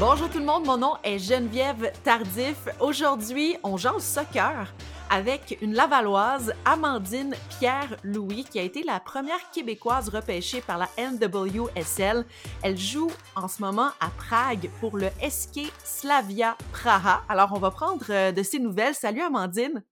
Bonjour 0.00 0.28
tout 0.28 0.40
le 0.40 0.44
monde, 0.44 0.66
mon 0.66 0.76
nom 0.76 0.96
est 1.04 1.20
Geneviève 1.20 1.92
Tardif. 2.02 2.56
Aujourd'hui, 2.80 3.56
on 3.62 3.76
jase 3.76 4.02
soccer 4.02 4.74
avec 5.08 5.56
une 5.62 5.72
Lavalloise, 5.72 6.52
Amandine 6.64 7.36
Pierre-Louis, 7.58 8.44
qui 8.50 8.58
a 8.58 8.62
été 8.62 8.82
la 8.82 8.98
première 8.98 9.50
Québécoise 9.52 10.08
repêchée 10.08 10.60
par 10.62 10.78
la 10.78 10.88
NWSL. 10.98 12.26
Elle 12.64 12.76
joue 12.76 13.10
en 13.36 13.46
ce 13.46 13.62
moment 13.62 13.90
à 14.00 14.10
Prague 14.18 14.68
pour 14.80 14.96
le 14.96 15.10
SK 15.22 15.72
Slavia 15.84 16.56
Praha. 16.72 17.22
Alors, 17.28 17.52
on 17.54 17.60
va 17.60 17.70
prendre 17.70 18.04
euh, 18.10 18.32
de 18.32 18.42
ses 18.42 18.58
nouvelles. 18.58 18.96
Salut 18.96 19.22
Amandine! 19.22 19.84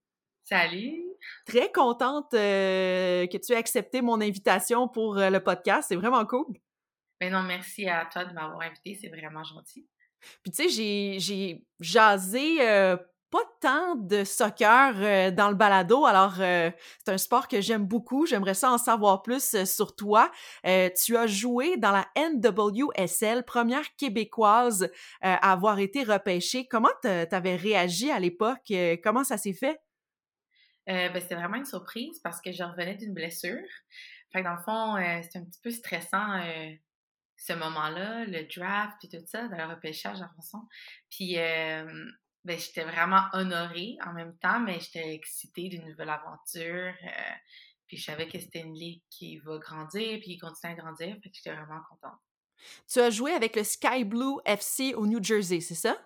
Salut! 0.43 1.01
Très 1.47 1.71
contente 1.71 2.33
euh, 2.33 3.25
que 3.27 3.37
tu 3.37 3.53
aies 3.53 3.57
accepté 3.57 4.01
mon 4.01 4.19
invitation 4.19 4.89
pour 4.89 5.17
euh, 5.17 5.29
le 5.29 5.39
podcast. 5.39 5.85
C'est 5.87 5.95
vraiment 5.95 6.25
cool. 6.25 6.57
Non, 7.29 7.43
merci 7.43 7.87
à 7.87 8.05
toi 8.05 8.25
de 8.25 8.33
m'avoir 8.33 8.61
invité. 8.61 8.97
C'est 8.99 9.09
vraiment 9.09 9.43
gentil. 9.43 9.87
Puis 10.43 10.51
tu 10.51 10.69
sais, 10.69 11.19
j'ai 11.19 11.65
jasé 11.79 12.57
euh, 12.61 12.97
pas 13.29 13.43
tant 13.61 13.95
de 13.95 14.23
soccer 14.23 14.93
euh, 14.97 15.31
dans 15.31 15.49
le 15.49 15.55
balado. 15.55 16.05
Alors, 16.05 16.35
euh, 16.39 16.69
c'est 17.03 17.11
un 17.11 17.17
sport 17.17 17.47
que 17.47 17.61
j'aime 17.61 17.85
beaucoup. 17.85 18.25
J'aimerais 18.25 18.53
ça 18.53 18.71
en 18.71 18.77
savoir 18.77 19.21
plus 19.21 19.63
sur 19.65 19.95
toi. 19.95 20.31
tu 20.63 21.17
as 21.17 21.27
joué 21.27 21.77
dans 21.77 21.91
la 21.91 22.07
NWSL, 22.15 23.43
première 23.43 23.95
québécoise 23.95 24.89
à 25.21 25.51
avoir 25.51 25.79
été 25.79 26.03
repêchée. 26.03 26.67
Comment 26.67 26.93
t'avais 27.01 27.55
réagi 27.55 28.11
à 28.11 28.19
l'époque? 28.19 28.71
comment 29.03 29.23
ça 29.23 29.37
s'est 29.37 29.53
fait? 29.53 29.79
ben, 30.85 31.13
c'était 31.19 31.35
vraiment 31.35 31.55
une 31.55 31.65
surprise 31.65 32.19
parce 32.19 32.41
que 32.41 32.51
je 32.51 32.61
revenais 32.61 32.95
d'une 32.95 33.13
blessure. 33.13 33.57
Fait 34.33 34.39
que 34.39 34.43
dans 34.43 34.55
le 34.55 34.63
fond, 34.63 35.21
c'était 35.23 35.39
un 35.39 35.45
petit 35.45 35.61
peu 35.63 35.71
stressant 35.71 36.41
ce 37.45 37.53
moment-là, 37.53 38.25
le 38.25 38.43
draft 38.55 39.03
et 39.03 39.09
tout 39.09 39.25
ça, 39.25 39.47
dans 39.47 39.57
le 39.57 39.73
repêchage 39.73 40.21
en 40.21 40.29
façon. 40.35 40.67
Puis 41.09 41.37
ben, 42.43 42.59
j'étais 42.59 42.83
vraiment 42.83 43.23
honorée 43.31 43.97
en 44.05 44.13
même 44.13 44.35
temps, 44.37 44.59
mais 44.59 44.79
j'étais 44.79 45.13
excitée 45.13 45.69
d'une 45.69 45.87
nouvelle 45.87 46.09
aventure. 46.09 46.93
Euh, 47.03 47.33
puis 47.87 47.97
je 47.97 48.03
savais 48.03 48.27
que 48.27 48.37
c'était 48.37 48.59
une 48.59 48.73
ligue 48.73 49.01
qui 49.09 49.37
va 49.37 49.57
grandir, 49.59 50.19
puis 50.19 50.33
qui 50.33 50.37
continue 50.37 50.73
à 50.73 50.75
grandir, 50.75 51.15
fait 51.23 51.29
que 51.29 51.35
j'étais 51.35 51.55
vraiment 51.55 51.79
contente. 51.89 52.19
Tu 52.91 52.99
as 52.99 53.09
joué 53.09 53.31
avec 53.31 53.55
le 53.55 53.63
Sky 53.63 54.03
Blue 54.03 54.39
FC 54.45 54.93
au 54.93 55.05
New 55.05 55.23
Jersey, 55.23 55.61
c'est 55.61 55.75
ça? 55.75 55.97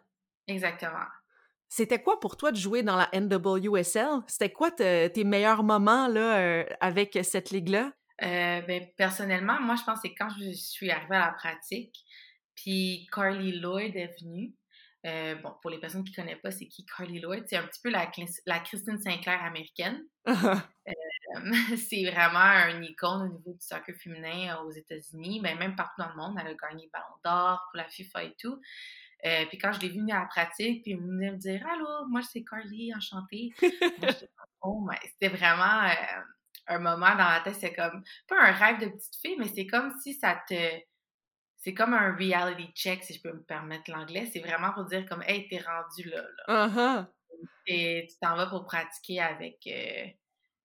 Exactement. 0.48 1.06
C'était 1.70 2.02
quoi 2.02 2.20
pour 2.20 2.38
toi 2.38 2.52
de 2.52 2.58
jouer 2.58 2.84
dans 2.84 2.96
la 2.96 3.10
NWSL? 3.14 4.22
C'était 4.28 4.52
quoi 4.52 4.72
tes 4.72 5.24
meilleurs 5.24 5.64
moments 5.64 6.08
là, 6.08 6.38
euh, 6.38 6.66
avec 6.80 7.18
cette 7.24 7.50
ligue-là? 7.50 7.92
Euh, 8.24 8.62
ben, 8.62 8.88
personnellement, 8.98 9.60
moi, 9.62 9.76
je 9.76 9.84
pense 9.84 10.02
que 10.02 10.08
c'est 10.08 10.16
quand 10.16 10.30
je 10.40 10.52
suis 10.52 10.90
arrivée 10.92 11.16
à 11.16 11.28
la 11.28 11.32
pratique, 11.34 12.04
puis 12.56 13.08
Carly 13.12 13.60
Lloyd 13.60 13.96
est 13.96 14.20
venue. 14.20 14.54
Euh, 15.06 15.36
bon, 15.36 15.54
pour 15.62 15.70
les 15.70 15.80
personnes 15.80 16.04
qui 16.04 16.12
ne 16.12 16.16
connaissent 16.16 16.42
pas, 16.42 16.52
c'est 16.52 16.68
qui 16.68 16.86
Carly 16.86 17.20
Lloyd? 17.20 17.46
C'est 17.48 17.58
un 17.58 17.68
petit 17.68 17.80
peu 17.82 17.90
la, 17.90 18.12
la 18.46 18.60
Christine 18.60 19.00
Sinclair 19.00 19.44
américaine. 19.44 20.04
Euh, 21.36 21.52
c'est 21.90 22.10
vraiment 22.10 22.40
un 22.40 22.82
icône 22.82 23.24
au 23.24 23.28
niveau 23.28 23.52
du 23.52 23.60
soccer 23.60 23.94
féminin 23.98 24.60
aux 24.64 24.72
États-Unis, 24.72 25.42
mais 25.44 25.56
même 25.56 25.76
partout 25.76 26.02
dans 26.02 26.08
le 26.08 26.16
monde. 26.16 26.38
Elle 26.40 26.48
a 26.48 26.54
gagné 26.54 26.86
le 26.86 26.90
Ballon 26.90 27.06
d'Or 27.22 27.68
pour 27.70 27.78
la 27.78 27.84
FIFA 27.84 28.24
et 28.24 28.36
tout. 28.40 28.62
puis 29.50 29.58
quand 29.58 29.74
je 29.74 29.82
l'ai 29.82 29.90
vue 29.90 30.10
à 30.10 30.22
la 30.22 30.26
pratique, 30.26 30.84
puis 30.84 30.94
elle 30.94 31.02
venait 31.02 31.32
me 31.32 31.38
dire 31.38 31.68
Allô, 31.68 32.08
moi 32.08 32.22
c'est 32.22 32.46
Carly, 32.46 32.96
enchantée. 32.96 33.50
oh, 34.62 34.88
c'était 35.04 35.36
vraiment 35.36 35.90
un 36.68 36.80
moment 36.80 37.12
dans 37.12 37.30
la 37.30 37.42
tête, 37.44 37.56
c'est 37.56 37.74
comme, 37.74 38.04
pas 38.28 38.40
un 38.40 38.52
rêve 38.52 38.80
de 38.80 38.88
petite 38.88 39.16
fille, 39.22 39.36
mais 39.38 39.48
c'est 39.48 39.68
comme 39.68 39.94
si 40.02 40.14
ça 40.14 40.42
te. 40.48 40.56
C'est 41.60 41.74
comme 41.74 41.94
un 41.94 42.16
reality 42.16 42.72
check, 42.74 43.04
si 43.04 43.14
je 43.14 43.22
peux 43.22 43.34
me 43.34 43.44
permettre 43.44 43.92
l'anglais. 43.92 44.30
C'est 44.32 44.40
vraiment 44.40 44.72
pour 44.74 44.86
dire 44.86 45.06
comme, 45.06 45.24
hey, 45.24 45.48
t'es 45.50 45.60
rendu 45.60 46.10
là. 46.10 46.22
là. 46.22 46.68
Uh-huh. 46.68 47.08
Et 47.66 48.08
tu 48.10 48.16
t'en 48.22 48.36
vas 48.36 48.48
pour 48.48 48.66
pratiquer 48.66 49.20
avec 49.20 49.58
euh, 49.68 50.06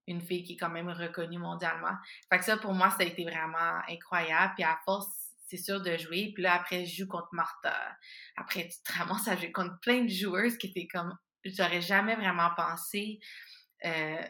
une 0.06 0.20
fille 0.20 0.44
qui 0.44 0.52
est 0.52 0.56
quand 0.56 0.68
même 0.68 0.90
reconnue 0.90 1.38
mondialement. 1.38 1.96
Fait 2.30 2.38
que 2.38 2.44
ça, 2.44 2.56
pour 2.56 2.74
moi, 2.74 2.90
ça 2.90 2.98
a 3.00 3.04
été 3.04 3.24
vraiment 3.24 3.80
incroyable. 3.88 4.52
Puis 4.54 4.64
à 4.64 4.78
force, 4.84 5.08
c'est 5.48 5.56
sûr 5.56 5.82
de 5.82 5.96
jouer. 5.96 6.32
Puis 6.34 6.42
là, 6.42 6.54
après, 6.54 6.84
je 6.84 7.02
joue 7.02 7.08
contre 7.08 7.28
Martha. 7.32 7.74
Après, 8.36 8.68
tu 8.68 8.82
te 8.82 8.98
ramasses 8.98 9.28
à 9.28 9.36
jouer 9.36 9.50
contre 9.50 9.80
plein 9.80 10.02
de 10.02 10.08
joueuses 10.10 10.56
qui 10.56 10.68
étaient 10.68 10.86
comme, 10.86 11.16
j'aurais 11.44 11.80
jamais 11.80 12.14
vraiment 12.16 12.50
pensé. 12.56 13.18
Euh, 13.84 14.22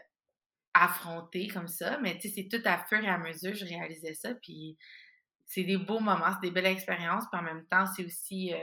affronter 0.73 1.47
comme 1.47 1.67
ça, 1.67 1.99
mais 1.99 2.17
tu 2.17 2.29
sais, 2.29 2.35
c'est 2.35 2.47
tout 2.47 2.61
à 2.67 2.77
fur 2.85 3.03
et 3.03 3.07
à 3.07 3.17
mesure, 3.17 3.53
je 3.53 3.65
réalisais 3.65 4.13
ça, 4.13 4.33
puis 4.35 4.77
c'est 5.45 5.63
des 5.63 5.77
beaux 5.77 5.99
moments, 5.99 6.31
c'est 6.33 6.47
des 6.47 6.51
belles 6.51 6.65
expériences, 6.65 7.25
puis 7.31 7.39
en 7.39 7.43
même 7.43 7.65
temps, 7.67 7.85
c'est 7.85 8.05
aussi, 8.05 8.53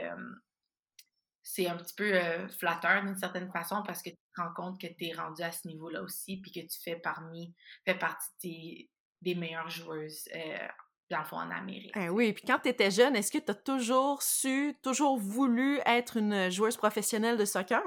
c'est 1.41 1.67
un 1.67 1.77
petit 1.77 1.93
peu 1.95 2.13
flatteur 2.59 3.03
d'une 3.03 3.15
certaine 3.15 3.49
façon 3.51 3.81
parce 3.85 4.01
que 4.01 4.09
tu 4.09 4.15
te 4.15 4.41
rends 4.41 4.53
compte 4.53 4.81
que 4.81 4.87
tu 4.87 5.05
es 5.05 5.13
rendu 5.13 5.41
à 5.41 5.51
ce 5.51 5.67
niveau-là 5.67 6.01
aussi, 6.01 6.41
puis 6.41 6.51
que 6.51 6.59
tu 6.59 6.81
fais 6.83 6.97
parmi, 6.97 7.53
fais 7.85 7.95
partie 7.95 8.89
des, 9.21 9.35
meilleures 9.35 9.69
joueuses, 9.69 10.27
fond, 11.25 11.37
en 11.37 11.51
Amérique. 11.51 11.93
Eh 11.95 12.09
oui, 12.09 12.33
puis 12.33 12.43
quand 12.45 12.59
tu 12.59 12.69
étais 12.69 12.91
jeune, 12.91 13.15
est-ce 13.15 13.31
que 13.31 13.37
tu 13.37 13.51
as 13.51 13.55
toujours 13.55 14.21
su, 14.21 14.75
toujours 14.81 15.17
voulu 15.17 15.79
être 15.85 16.17
une 16.17 16.49
joueuse 16.49 16.77
professionnelle 16.77 17.37
de 17.37 17.45
soccer? 17.45 17.83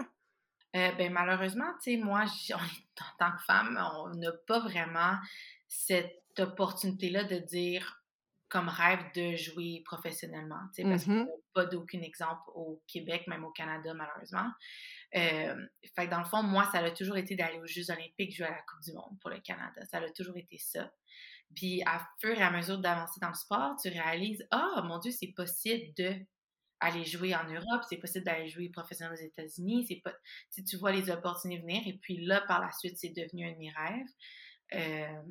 Euh, 0.75 0.93
ben, 0.93 1.12
malheureusement, 1.12 1.73
tu 1.83 1.93
sais, 1.93 1.97
moi, 1.97 2.25
en 2.55 3.19
tant 3.19 3.33
que 3.37 3.43
femme, 3.45 3.81
on 3.97 4.15
n'a 4.15 4.33
pas 4.47 4.61
vraiment 4.61 5.17
cette 5.69 6.23
opportunité-là 6.39 7.25
de 7.25 7.39
dire 7.39 8.01
comme 8.49 8.69
rêve 8.69 9.01
de 9.17 9.35
jouer 9.35 9.83
professionnellement, 9.85 10.61
tu 10.73 10.83
sais, 10.83 10.89
parce 10.89 11.05
qu'on 11.07 11.25
n'a 11.25 11.27
pas 11.55 11.65
d'aucun 11.65 12.01
exemple 12.03 12.43
au 12.55 12.81
Québec, 12.87 13.27
même 13.27 13.45
au 13.45 13.51
Canada, 13.51 13.93
malheureusement. 13.95 14.49
Euh, 15.17 15.67
fait 15.97 16.07
que 16.07 16.11
dans 16.11 16.21
le 16.21 16.25
fond, 16.25 16.43
moi, 16.43 16.69
ça 16.71 16.79
a 16.79 16.91
toujours 16.93 17.17
été 17.17 17.35
d'aller 17.35 17.59
aux 17.59 17.67
Jeux 17.67 17.91
olympiques, 17.91 18.37
jouer 18.37 18.47
à 18.47 18.51
la 18.51 18.62
Coupe 18.62 18.81
du 18.85 18.93
monde 18.93 19.19
pour 19.21 19.31
le 19.31 19.41
Canada. 19.41 19.85
Ça 19.85 19.99
a 19.99 20.11
toujours 20.11 20.37
été 20.37 20.59
ça. 20.59 20.93
Puis, 21.56 21.83
à 21.85 22.06
fur 22.21 22.39
et 22.39 22.43
à 22.43 22.51
mesure 22.51 22.79
d'avancer 22.79 23.19
dans 23.21 23.29
le 23.29 23.35
sport, 23.35 23.75
tu 23.81 23.89
réalises, 23.89 24.47
ah, 24.53 24.83
mon 24.85 24.99
Dieu, 24.99 25.11
c'est 25.11 25.33
possible 25.33 25.93
de 25.97 26.15
aller 26.81 27.05
jouer 27.05 27.35
en 27.35 27.45
Europe, 27.45 27.83
c'est 27.89 27.97
possible 27.97 28.25
d'aller 28.25 28.49
jouer 28.49 28.69
professionnel 28.69 29.15
aux 29.15 29.23
États-Unis, 29.23 29.87
c'est 29.89 30.01
pas, 30.05 30.12
si 30.51 30.65
tu 30.65 30.77
vois 30.77 30.93
les 30.93 31.11
opportunités 31.11 31.62
venir, 31.62 31.83
et 31.87 31.99
puis 32.03 32.25
là, 32.25 32.43
par 32.47 32.61
la 32.61 32.71
suite, 32.73 32.97
c'est 32.99 33.11
devenu 33.11 33.47
un 33.47 33.53
de 33.53 33.59
mes 33.59 33.71
rêves. 33.71 34.07
Euh, 34.75 35.23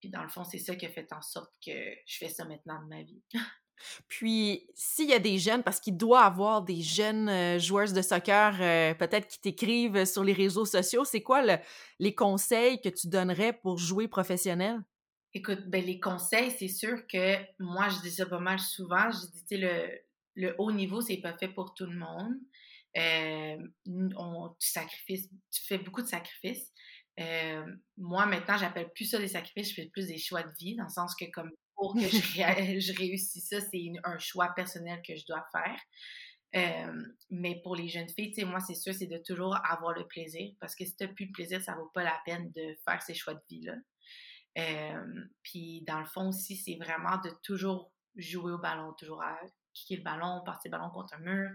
puis 0.00 0.10
dans 0.10 0.22
le 0.22 0.28
fond, 0.28 0.44
c'est 0.44 0.58
ça 0.58 0.74
qui 0.74 0.86
a 0.86 0.90
fait 0.90 1.12
en 1.12 1.22
sorte 1.22 1.52
que 1.64 1.72
je 2.06 2.18
fais 2.18 2.28
ça 2.28 2.44
maintenant 2.44 2.82
de 2.82 2.88
ma 2.88 3.02
vie. 3.02 3.22
Puis, 4.06 4.68
s'il 4.76 5.08
y 5.08 5.12
a 5.12 5.18
des 5.18 5.38
jeunes, 5.38 5.64
parce 5.64 5.80
qu'il 5.80 5.96
doit 5.96 6.22
y 6.22 6.24
avoir 6.24 6.62
des 6.62 6.82
jeunes 6.82 7.28
euh, 7.28 7.58
joueuses 7.58 7.92
de 7.92 8.02
soccer, 8.02 8.56
euh, 8.60 8.94
peut-être 8.94 9.26
qui 9.26 9.40
t'écrivent 9.40 10.04
sur 10.04 10.22
les 10.22 10.32
réseaux 10.32 10.66
sociaux, 10.66 11.04
c'est 11.04 11.22
quoi 11.22 11.42
les 11.98 12.14
conseils 12.14 12.80
que 12.80 12.88
tu 12.88 13.08
donnerais 13.08 13.52
pour 13.52 13.78
jouer 13.78 14.06
professionnel? 14.06 14.78
Écoute, 15.34 15.66
ben, 15.66 15.84
les 15.84 15.98
conseils, 15.98 16.50
c'est 16.50 16.68
sûr 16.68 17.06
que 17.06 17.36
moi, 17.58 17.88
je 17.88 18.00
dis 18.02 18.10
ça 18.10 18.26
pas 18.26 18.38
mal 18.38 18.58
souvent. 18.58 19.10
Je 19.10 19.26
dis, 19.32 19.44
tu 19.48 19.58
sais, 19.60 20.04
le, 20.34 20.54
haut 20.58 20.72
niveau, 20.72 21.00
c'est 21.00 21.18
pas 21.18 21.36
fait 21.36 21.48
pour 21.48 21.74
tout 21.74 21.86
le 21.86 21.96
monde. 21.96 22.34
Euh, 22.96 23.56
on, 24.16 24.54
tu, 24.60 24.68
sacrifices, 24.68 25.28
tu 25.50 25.62
fais 25.66 25.78
beaucoup 25.78 26.02
de 26.02 26.08
sacrifices. 26.08 26.72
Euh, 27.20 27.64
moi, 27.96 28.26
maintenant, 28.26 28.56
j'appelle 28.58 28.90
plus 28.94 29.06
ça 29.06 29.18
des 29.18 29.28
sacrifices, 29.28 29.70
je 29.70 29.74
fais 29.74 29.88
plus 29.88 30.08
des 30.08 30.18
choix 30.18 30.42
de 30.42 30.52
vie, 30.58 30.76
dans 30.76 30.84
le 30.84 30.90
sens 30.90 31.14
que 31.14 31.24
comme 31.32 31.50
pour 31.74 31.94
que 31.94 32.00
je, 32.00 32.06
je 32.80 32.98
réussisse 32.98 33.48
ça, 33.48 33.60
c'est 33.60 33.92
un 34.04 34.18
choix 34.18 34.52
personnel 34.54 35.00
que 35.06 35.16
je 35.16 35.24
dois 35.26 35.44
faire. 35.52 35.80
Euh, 36.54 37.02
mais 37.30 37.60
pour 37.62 37.76
les 37.76 37.88
jeunes 37.88 38.10
filles, 38.10 38.34
moi, 38.44 38.60
c'est 38.60 38.74
sûr, 38.74 38.92
c'est 38.92 39.06
de 39.06 39.18
toujours 39.18 39.56
avoir 39.64 39.92
le 39.94 40.06
plaisir, 40.06 40.52
parce 40.60 40.74
que 40.74 40.84
si 40.84 40.94
tu 40.94 41.04
n'as 41.04 41.12
plus 41.12 41.26
de 41.26 41.32
plaisir, 41.32 41.62
ça 41.62 41.74
vaut 41.74 41.90
pas 41.94 42.04
la 42.04 42.20
peine 42.26 42.50
de 42.54 42.76
faire 42.84 43.00
ces 43.02 43.14
choix 43.14 43.34
de 43.34 43.42
vie-là. 43.50 43.74
puis, 45.42 45.82
dans 45.86 46.00
le 46.00 46.06
fond 46.06 46.28
aussi, 46.28 46.56
c'est 46.56 46.76
vraiment 46.76 47.16
de 47.24 47.30
toujours 47.42 47.90
jouer 48.16 48.52
au 48.52 48.58
ballon, 48.58 48.92
toujours 48.98 49.22
à 49.22 49.38
kicker 49.72 49.96
le 49.96 50.02
ballon, 50.02 50.42
partir 50.44 50.70
le 50.70 50.78
ballon 50.78 50.90
contre 50.90 51.14
un 51.14 51.20
mur. 51.20 51.50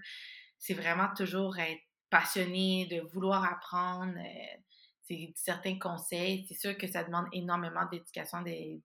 C'est 0.57 0.73
vraiment 0.73 1.09
toujours 1.15 1.57
être 1.57 1.81
passionné, 2.09 2.87
de 2.87 3.01
vouloir 3.13 3.43
apprendre. 3.43 4.13
Euh, 4.17 4.57
c'est 5.03 5.31
certains 5.35 5.77
conseils. 5.79 6.45
C'est 6.47 6.57
sûr 6.57 6.77
que 6.77 6.87
ça 6.87 7.03
demande 7.03 7.27
énormément 7.33 7.85
d'éducation, 7.91 8.41
de 8.41 8.81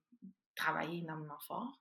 travailler 0.55 0.99
énormément 0.99 1.39
fort. 1.47 1.79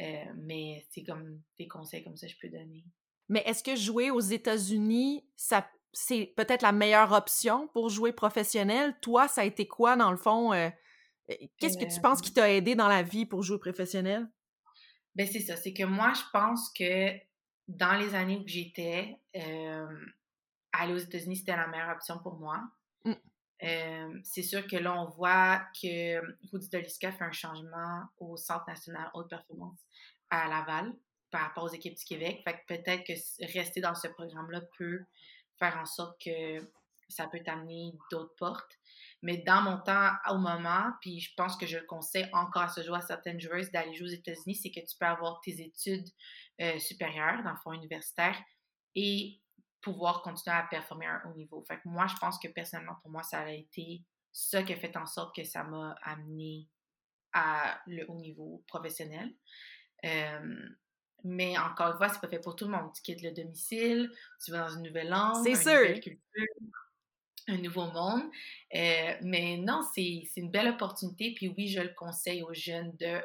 Euh, 0.00 0.24
mais 0.36 0.86
c'est 0.90 1.04
comme 1.04 1.40
des 1.58 1.68
conseils 1.68 2.04
comme 2.04 2.16
ça 2.16 2.26
que 2.26 2.32
je 2.32 2.38
peux 2.40 2.50
donner. 2.50 2.84
Mais 3.28 3.42
est-ce 3.46 3.62
que 3.62 3.74
jouer 3.74 4.10
aux 4.10 4.20
États-Unis, 4.20 5.26
ça 5.36 5.68
c'est 5.98 6.26
peut-être 6.36 6.60
la 6.60 6.72
meilleure 6.72 7.12
option 7.12 7.68
pour 7.68 7.88
jouer 7.88 8.12
professionnel? 8.12 8.94
Toi, 9.00 9.28
ça 9.28 9.40
a 9.40 9.44
été 9.44 9.66
quoi 9.66 9.96
dans 9.96 10.10
le 10.10 10.18
fond? 10.18 10.52
Euh, 10.52 10.68
qu'est-ce 11.58 11.78
que 11.78 11.90
tu 11.90 12.00
penses 12.02 12.20
qui 12.20 12.34
t'a 12.34 12.52
aidé 12.52 12.74
dans 12.74 12.88
la 12.88 13.02
vie 13.02 13.24
pour 13.24 13.42
jouer 13.42 13.58
professionnel? 13.58 14.28
Ben 15.16 15.26
c'est 15.26 15.40
ça, 15.40 15.56
c'est 15.56 15.72
que 15.72 15.82
moi, 15.82 16.12
je 16.12 16.22
pense 16.30 16.70
que 16.70 17.10
dans 17.68 17.94
les 17.94 18.14
années 18.14 18.36
où 18.36 18.46
j'étais, 18.46 19.18
euh, 19.34 20.06
aller 20.72 20.92
aux 20.92 20.98
États-Unis, 20.98 21.36
c'était 21.36 21.56
la 21.56 21.66
meilleure 21.66 21.88
option 21.88 22.18
pour 22.18 22.34
moi. 22.34 22.62
Mm. 23.04 23.12
Euh, 23.62 24.20
c'est 24.22 24.42
sûr 24.42 24.66
que 24.66 24.76
là, 24.76 24.94
on 25.00 25.06
voit 25.06 25.62
que 25.80 26.20
Rudy 26.52 26.68
Doliska 26.68 27.12
fait 27.12 27.24
un 27.24 27.32
changement 27.32 28.02
au 28.18 28.36
Centre 28.36 28.66
national 28.68 29.10
haute 29.14 29.30
performance 29.30 29.80
à 30.28 30.48
Laval. 30.48 30.92
par 31.30 31.40
rapport 31.40 31.64
aux 31.64 31.74
équipes 31.74 31.96
du 31.96 32.04
Québec. 32.04 32.42
Fait 32.44 32.52
que 32.52 32.74
peut-être 32.74 33.04
que 33.04 33.52
rester 33.52 33.80
dans 33.80 33.94
ce 33.94 34.08
programme-là 34.08 34.60
peut 34.78 35.00
faire 35.58 35.76
en 35.78 35.86
sorte 35.86 36.20
que 36.22 36.60
ça 37.08 37.26
peut 37.26 37.40
t'amener 37.44 37.92
d'autres 38.10 38.34
portes. 38.36 38.78
Mais 39.22 39.38
dans 39.38 39.62
mon 39.62 39.78
temps, 39.78 40.10
au 40.30 40.38
moment, 40.38 40.92
puis 41.00 41.20
je 41.20 41.32
pense 41.36 41.56
que 41.56 41.66
je 41.66 41.78
le 41.78 41.86
conseille 41.86 42.28
encore 42.32 42.62
à 42.62 42.68
ce 42.68 42.82
jour 42.82 42.94
à 42.94 43.00
certaines 43.00 43.40
joueuses 43.40 43.70
d'aller 43.70 43.94
jouer 43.94 44.08
aux 44.08 44.12
États-Unis, 44.12 44.54
c'est 44.54 44.70
que 44.70 44.80
tu 44.80 44.96
peux 44.98 45.06
avoir 45.06 45.40
tes 45.40 45.60
études 45.60 46.08
euh, 46.60 46.78
supérieures, 46.78 47.42
dans 47.42 47.52
le 47.52 47.58
fond 47.62 47.72
universitaire, 47.72 48.36
et 48.94 49.40
pouvoir 49.80 50.22
continuer 50.22 50.56
à 50.56 50.62
performer 50.64 51.06
à 51.06 51.14
un 51.14 51.30
haut 51.30 51.34
niveau. 51.34 51.62
Fait 51.66 51.76
que 51.76 51.88
moi, 51.88 52.06
je 52.06 52.16
pense 52.16 52.38
que 52.38 52.48
personnellement, 52.48 52.96
pour 53.02 53.10
moi, 53.10 53.22
ça 53.22 53.40
a 53.40 53.50
été 53.50 54.02
ça 54.32 54.62
qui 54.62 54.72
a 54.72 54.76
fait 54.76 54.96
en 54.96 55.06
sorte 55.06 55.34
que 55.34 55.44
ça 55.44 55.64
m'a 55.64 55.94
amené 56.02 56.68
à 57.32 57.80
le 57.86 58.04
haut 58.08 58.20
niveau 58.20 58.64
professionnel. 58.66 59.32
Euh, 60.04 60.68
mais 61.24 61.58
encore 61.58 61.92
une 61.92 61.96
fois, 61.96 62.08
c'est 62.08 62.20
pas 62.20 62.28
fait 62.28 62.40
pour 62.40 62.56
tout 62.56 62.66
le 62.66 62.70
monde. 62.70 62.92
Tu 62.94 63.02
quittes 63.02 63.22
le 63.22 63.32
domicile, 63.32 64.10
tu 64.44 64.50
vas 64.50 64.68
dans 64.68 64.76
une 64.76 64.82
nouvelle 64.82 65.08
langue, 65.08 65.46
une 65.46 65.52
nouvelle 65.52 66.00
culture, 66.00 66.46
un 67.48 67.58
nouveau 67.58 67.86
monde. 67.86 68.22
Euh, 68.74 69.14
mais 69.22 69.56
non, 69.58 69.82
c'est 69.94 70.24
une 70.36 70.50
belle 70.50 70.68
opportunité. 70.68 71.34
Puis 71.34 71.54
oui, 71.56 71.68
je 71.68 71.80
le 71.80 71.94
conseille 71.96 72.42
aux 72.42 72.54
jeunes 72.54 72.92
de 72.98 73.20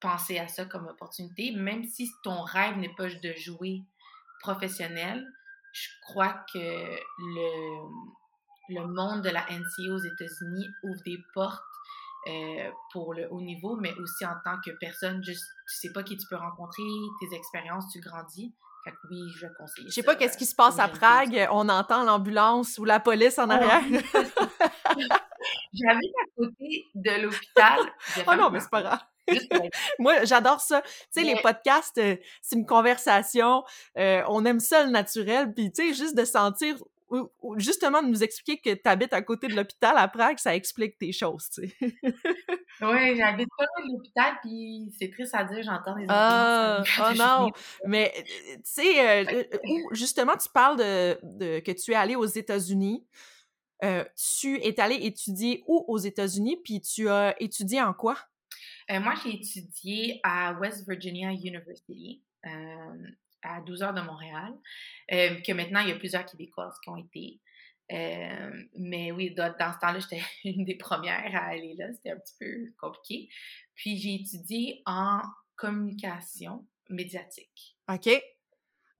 penser 0.00 0.38
à 0.38 0.48
ça 0.48 0.64
comme 0.64 0.86
opportunité, 0.86 1.52
même 1.52 1.84
si 1.84 2.10
ton 2.24 2.42
rêve 2.42 2.76
n'est 2.78 2.94
pas 2.94 3.08
de 3.08 3.32
jouer 3.34 3.82
professionnel. 4.40 5.26
Je 5.72 5.88
crois 6.02 6.44
que 6.52 6.58
le, 6.58 7.88
le 8.68 8.86
monde 8.86 9.22
de 9.22 9.30
la 9.30 9.46
NCA 9.48 9.92
aux 9.92 9.98
États-Unis 9.98 10.68
ouvre 10.82 11.02
des 11.04 11.18
portes 11.32 11.62
euh, 12.28 12.70
pour 12.92 13.14
le 13.14 13.26
haut 13.32 13.40
niveau, 13.40 13.76
mais 13.76 13.92
aussi 13.94 14.24
en 14.24 14.36
tant 14.44 14.60
que 14.64 14.70
personne, 14.78 15.24
juste, 15.24 15.44
tu 15.68 15.74
sais 15.76 15.92
pas 15.92 16.02
qui 16.04 16.16
tu 16.16 16.26
peux 16.28 16.36
rencontrer, 16.36 16.82
tes 17.20 17.34
expériences, 17.34 17.90
tu 17.92 18.00
grandis. 18.00 18.54
Fait 18.84 18.90
que 18.90 18.96
oui, 19.10 19.20
je 19.36 19.46
conseille. 19.58 19.84
Je 19.86 19.92
sais 19.92 20.02
pas 20.02 20.16
qu'est-ce 20.16 20.36
qui 20.36 20.46
se 20.46 20.54
passe 20.54 20.78
à 20.78 20.88
Prague, 20.88 21.48
on 21.52 21.68
entend 21.68 22.02
l'ambulance 22.04 22.78
ou 22.78 22.84
la 22.84 23.00
police 23.00 23.38
en 23.38 23.48
oh, 23.48 23.52
arrière. 23.52 23.82
J'habite 25.72 26.14
à 26.14 26.26
côté 26.36 26.86
de 26.94 27.22
l'hôpital. 27.22 27.78
Oh 28.26 28.34
non, 28.34 28.50
mais 28.50 28.60
c'est 28.60 28.70
pas 28.70 28.82
grave. 28.82 29.00
Moi, 29.98 30.24
j'adore 30.24 30.60
ça. 30.60 30.82
Tu 30.82 30.90
sais, 31.10 31.22
les 31.22 31.40
podcasts, 31.40 31.98
euh, 31.98 32.16
c'est 32.40 32.56
une 32.56 32.66
conversation. 32.66 33.62
Euh, 33.96 34.22
on 34.28 34.44
aime 34.44 34.60
ça 34.60 34.84
le 34.84 34.90
naturel. 34.90 35.52
Puis, 35.54 35.72
tu 35.72 35.88
sais, 35.88 35.94
juste 35.94 36.16
de 36.16 36.24
sentir 36.24 36.76
justement 37.56 38.02
de 38.02 38.08
nous 38.08 38.22
expliquer 38.22 38.58
que 38.58 38.80
tu 38.80 38.88
habites 38.88 39.12
à 39.12 39.22
côté 39.22 39.48
de 39.48 39.54
l'hôpital 39.54 39.96
à 39.98 40.08
Prague, 40.08 40.38
ça 40.38 40.54
explique 40.54 40.98
tes 40.98 41.12
choses, 41.12 41.50
tu 41.50 41.68
sais. 41.68 41.76
oui, 42.82 43.16
j'habite 43.16 43.48
pas 43.56 43.64
loin 43.64 43.86
de 43.86 43.92
l'hôpital, 43.92 44.34
puis 44.42 44.92
c'est 44.98 45.10
triste 45.10 45.34
à 45.34 45.44
dire, 45.44 45.62
j'entends 45.62 45.96
des 45.96 46.06
ah, 46.08 46.82
oh 46.98 47.14
non! 47.16 47.50
Mais, 47.86 48.12
euh, 48.16 48.22
tu 48.56 48.60
sais, 48.64 49.24
euh, 49.24 49.44
euh, 49.52 49.58
justement, 49.92 50.36
tu 50.36 50.48
parles 50.48 50.78
de, 50.78 51.60
que 51.60 51.72
tu 51.72 51.92
es 51.92 51.94
allé 51.94 52.16
aux 52.16 52.26
États-Unis. 52.26 53.04
tu 53.80 54.56
es 54.56 54.80
allé 54.80 54.96
étudier 54.96 55.62
où 55.66 55.84
aux 55.88 55.98
États-Unis, 55.98 56.58
puis 56.62 56.80
tu 56.80 57.08
as 57.08 57.34
étudié 57.40 57.82
en 57.82 57.92
quoi? 57.92 58.16
moi, 58.90 59.14
j'ai 59.22 59.36
étudié 59.36 60.20
à 60.22 60.52
West 60.60 60.86
Virginia 60.86 61.30
University 61.30 62.22
à 63.42 63.60
12 63.60 63.82
heures 63.82 63.94
de 63.94 64.00
Montréal, 64.00 64.54
euh, 65.12 65.40
que 65.40 65.52
maintenant, 65.52 65.80
il 65.80 65.88
y 65.88 65.92
a 65.92 65.96
plusieurs 65.96 66.24
Québécoises 66.24 66.78
qui 66.82 66.90
ont 66.90 66.96
été. 66.96 67.40
Euh, 67.92 68.50
mais 68.78 69.12
oui, 69.12 69.32
dans, 69.34 69.52
ce 69.52 69.78
temps-là, 69.78 69.98
j'étais 69.98 70.22
une 70.44 70.64
des 70.64 70.76
premières 70.76 71.34
à 71.34 71.48
aller 71.48 71.74
là. 71.78 71.92
C'était 71.92 72.12
un 72.12 72.18
petit 72.18 72.34
peu 72.38 72.72
compliqué. 72.80 73.28
Puis 73.74 73.98
j'ai 73.98 74.14
étudié 74.14 74.82
en 74.86 75.20
communication 75.56 76.66
médiatique. 76.88 77.76
OK. 77.88 78.08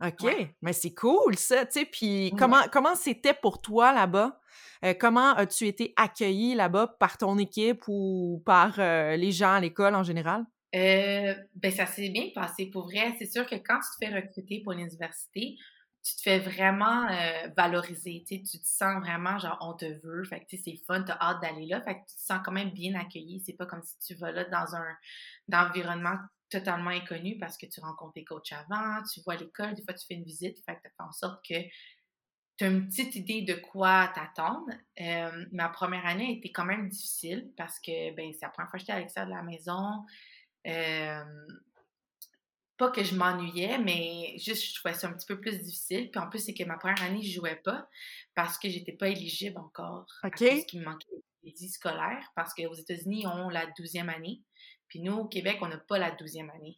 OK. 0.04 0.48
Mais 0.62 0.72
c'est 0.72 0.94
cool, 0.94 1.36
ça, 1.36 1.64
tu 1.64 1.80
sais. 1.80 1.84
Puis 1.84 2.32
comment 2.36 2.62
comment 2.72 2.96
c'était 2.96 3.34
pour 3.34 3.62
toi 3.62 3.92
là-bas? 3.92 4.40
Euh, 4.84 4.94
comment 4.98 5.32
as-tu 5.34 5.68
été 5.68 5.92
accueilli 5.96 6.54
là-bas 6.54 6.96
par 6.98 7.18
ton 7.18 7.38
équipe 7.38 7.84
ou 7.86 8.42
par 8.44 8.78
les 8.78 9.30
gens 9.30 9.52
à 9.52 9.60
l'école 9.60 9.94
en 9.94 10.02
général? 10.02 10.44
Euh, 10.74 11.34
ben, 11.54 11.70
ça 11.70 11.86
s'est 11.86 12.08
bien 12.08 12.28
passé. 12.34 12.66
Pour 12.66 12.84
vrai, 12.84 13.14
c'est 13.18 13.26
sûr 13.26 13.46
que 13.46 13.56
quand 13.56 13.78
tu 13.78 13.90
te 14.00 14.06
fais 14.06 14.14
recruter 14.14 14.60
pour 14.62 14.72
l'université, 14.72 15.56
tu 16.02 16.16
te 16.16 16.22
fais 16.22 16.40
vraiment 16.40 17.08
euh, 17.08 17.49
valoriser, 17.56 18.25
tu 18.26 18.43
te 18.43 18.66
sens 18.66 19.00
vraiment 19.00 19.38
genre 19.38 19.56
on 19.60 19.75
te 19.75 19.84
veut, 20.04 20.25
fait 20.25 20.40
que 20.40 20.56
c'est 20.56 20.76
fun, 20.87 21.02
t'as 21.02 21.16
hâte 21.20 21.40
d'aller 21.40 21.66
là, 21.66 21.81
fait 21.81 21.94
que 21.94 22.00
tu 22.00 22.16
te 22.16 22.20
sens 22.20 22.40
quand 22.44 22.52
même 22.52 22.70
bien 22.70 22.94
accueilli, 22.94 23.40
c'est 23.40 23.52
pas 23.52 23.66
comme 23.66 23.82
si 23.82 23.99
tu 23.99 24.14
vas 24.14 24.32
là 24.32 24.44
dans 24.44 24.75
un, 24.75 24.96
environnement 25.52 26.16
totalement 26.50 26.90
inconnu 26.90 27.38
parce 27.38 27.56
que 27.56 27.66
tu 27.66 27.81
rencontres 27.81 28.14
tes 28.14 28.25
coachs 28.25 28.52
avant, 28.52 29.02
tu 29.12 29.20
vois 29.22 29.37
l'école, 29.37 29.75
des 29.75 29.82
fois 29.84 29.94
tu 29.94 30.04
fais 30.06 30.14
une 30.14 30.25
visite, 30.25 30.58
fait 30.64 30.75
que 30.75 30.82
ça 30.82 30.90
fait 30.90 31.02
en 31.02 31.12
sorte 31.12 31.44
que 31.49 31.54
tu 32.56 32.64
as 32.64 32.69
une 32.69 32.88
petite 32.88 33.14
idée 33.14 33.43
de 33.43 33.54
quoi 33.54 34.12
t'attendre. 34.14 34.66
Euh, 35.00 35.46
ma 35.52 35.69
première 35.69 36.04
année 36.04 36.26
a 36.26 36.31
été 36.31 36.52
quand 36.52 36.64
même 36.64 36.88
difficile 36.88 37.50
parce 37.56 37.78
que 37.81 38.14
ben 38.14 38.32
c'est 38.32 38.43
la 38.43 38.50
première 38.50 38.70
fois 38.70 38.78
que 38.78 38.81
j'étais 38.81 38.93
à 38.93 38.99
l'extérieur 38.99 39.31
de 39.31 39.37
la 39.37 39.43
maison, 39.43 40.04
pas 42.82 42.90
que 42.90 43.05
je 43.05 43.14
m'ennuyais, 43.14 43.79
mais 43.79 44.34
juste 44.38 44.67
je 44.67 44.75
trouvais 44.75 44.94
ça 44.94 45.06
un 45.06 45.12
petit 45.12 45.26
peu 45.26 45.40
plus 45.40 45.56
difficile. 45.56 46.11
Puis 46.11 46.20
en 46.20 46.29
plus, 46.29 46.40
c'est 46.40 46.52
que 46.52 46.64
ma 46.64 46.76
première 46.76 47.00
année, 47.05 47.23
je 47.23 47.31
jouais 47.31 47.55
pas 47.55 47.88
parce 48.34 48.58
que 48.58 48.69
j'étais 48.69 48.90
pas 48.90 49.08
éligible 49.08 49.56
encore. 49.58 50.05
OK. 50.25 50.44
Parce 50.44 50.64
qu'il 50.64 50.81
me 50.81 50.87
manquait 50.87 51.06
des 51.14 51.23
crédits 51.52 51.69
scolaires. 51.69 52.29
Parce 52.34 52.52
qu'aux 52.52 52.75
États-Unis, 52.75 53.20
ils 53.20 53.26
ont 53.29 53.49
la 53.50 53.67
douzième 53.79 54.08
année. 54.08 54.43
Puis 54.88 55.00
nous, 55.00 55.12
au 55.12 55.29
Québec, 55.29 55.58
on 55.61 55.69
n'a 55.69 55.79
pas 55.79 55.99
la 55.99 56.11
douzième 56.11 56.50
année. 56.50 56.76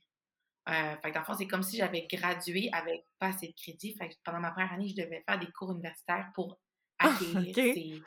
Euh, 0.68 0.94
fait 1.02 1.08
que 1.08 1.14
dans 1.14 1.20
le 1.20 1.24
fond, 1.24 1.34
c'est 1.38 1.46
comme 1.46 1.62
si 1.62 1.78
j'avais 1.78 2.06
gradué 2.06 2.68
avec 2.74 3.06
pas 3.18 3.28
assez 3.28 3.48
de 3.48 3.54
crédits. 3.54 3.96
Fait 3.96 4.10
que 4.10 4.14
pendant 4.24 4.40
ma 4.40 4.50
première 4.50 4.74
année, 4.74 4.88
je 4.88 5.02
devais 5.02 5.24
faire 5.26 5.38
des 5.38 5.50
cours 5.52 5.72
universitaires 5.72 6.28
pour 6.34 6.60
ah, 6.98 7.14
acquérir 7.14 7.54
ces, 7.54 8.02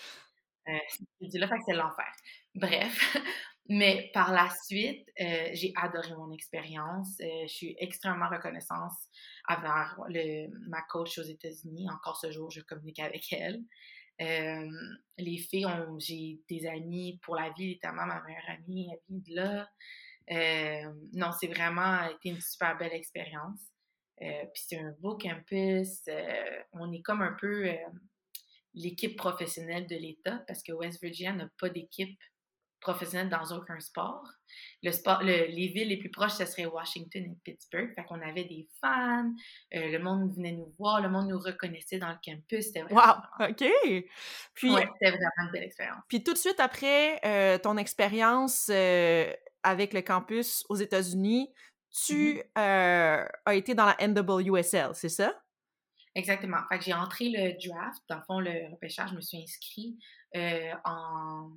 euh, 0.67 0.77
ces 0.87 1.05
crédits-là. 1.19 1.47
Fait 1.47 1.57
que 1.57 1.63
c'est 1.65 1.73
l'enfer. 1.73 2.11
Bref, 2.53 3.17
mais 3.69 4.09
par 4.13 4.31
la 4.31 4.49
suite, 4.63 5.09
euh, 5.19 5.49
j'ai 5.53 5.73
adoré 5.75 6.13
mon 6.15 6.31
expérience. 6.31 7.19
Euh, 7.19 7.43
je 7.43 7.53
suis 7.53 7.75
extrêmement 7.79 8.29
reconnaissante 8.29 8.93
envers 9.47 9.99
le, 10.07 10.47
ma 10.69 10.81
coach 10.83 11.17
aux 11.17 11.23
États-Unis. 11.23 11.89
Encore 11.89 12.17
ce 12.17 12.31
jour, 12.31 12.49
je 12.49 12.61
communique 12.61 12.99
avec 12.99 13.31
elle. 13.33 13.61
Euh, 14.21 14.69
les 15.17 15.37
filles, 15.37 15.65
ont, 15.65 15.99
j'ai 15.99 16.39
des 16.49 16.65
amis 16.65 17.19
pour 17.23 17.35
la 17.35 17.51
vie, 17.57 17.73
notamment 17.73 18.05
ma 18.05 18.23
meilleure 18.23 18.49
amie, 18.49 18.89
elle 18.91 18.99
vient 19.09 19.21
de 19.27 19.35
là. 19.35 20.99
non, 21.13 21.31
c'est 21.37 21.47
vraiment 21.47 22.03
été 22.09 22.29
une 22.29 22.41
super 22.41 22.77
belle 22.77 22.93
expérience. 22.93 23.59
Puis 24.17 24.63
c'est 24.67 24.79
un 24.79 24.95
beau 24.99 25.17
campus. 25.17 26.03
on 26.71 26.91
est 26.91 27.01
comme 27.01 27.21
un 27.21 27.35
peu 27.39 27.69
l'équipe 28.73 29.17
professionnelle 29.17 29.87
de 29.87 29.95
l'État 29.95 30.43
parce 30.47 30.63
que 30.63 30.71
West 30.71 31.01
Virginia 31.01 31.33
n'a 31.33 31.49
pas 31.59 31.69
d'équipe 31.69 32.17
professionnel 32.79 33.29
dans 33.29 33.55
aucun 33.55 33.79
sport. 33.79 34.23
Le 34.83 34.91
sport 34.91 35.23
les 35.23 35.67
villes 35.73 35.89
les 35.89 35.97
plus 35.97 36.09
proches, 36.09 36.33
ce 36.33 36.45
serait 36.45 36.65
Washington 36.65 37.23
et 37.23 37.37
Pittsburgh. 37.43 37.93
Fait 37.95 38.03
qu'on 38.03 38.21
avait 38.21 38.45
des 38.45 38.67
fans, 38.79 39.31
euh, 39.75 39.91
le 39.91 39.99
monde 39.99 40.33
venait 40.35 40.51
nous 40.51 40.73
voir, 40.77 41.01
le 41.01 41.09
monde 41.09 41.27
nous 41.27 41.39
reconnaissait 41.39 41.97
dans 41.97 42.09
le 42.09 42.17
campus. 42.23 42.67
C'était 42.67 42.81
vraiment... 42.81 43.01
Wow! 43.39 43.49
OK! 43.49 43.65
Puis, 44.53 44.71
c'était 44.71 45.11
vraiment 45.11 45.31
une 45.45 45.51
belle 45.51 45.63
expérience. 45.63 46.03
Puis 46.07 46.23
tout 46.23 46.33
de 46.33 46.37
suite 46.37 46.59
après 46.59 47.19
euh, 47.25 47.57
ton 47.57 47.77
expérience 47.77 48.69
euh, 48.71 49.31
avec 49.63 49.93
le 49.93 50.01
campus 50.01 50.63
aux 50.69 50.75
États-Unis, 50.75 51.51
tu 51.91 52.41
mm-hmm. 52.55 53.27
as 53.45 53.55
été 53.55 53.73
dans 53.73 53.85
la 53.85 53.97
NWSL, 54.07 54.91
c'est 54.93 55.09
ça? 55.09 55.33
Exactement. 56.13 56.57
Fait 56.69 56.79
que 56.79 56.85
j'ai 56.85 56.93
entré 56.93 57.29
le 57.29 57.53
draft. 57.67 58.01
Dans 58.09 58.17
le 58.17 58.23
fond, 58.23 58.39
le 58.39 58.71
repêchage, 58.71 59.11
je 59.11 59.15
me 59.15 59.21
suis 59.21 59.41
inscrit 59.41 59.97
en 60.83 61.51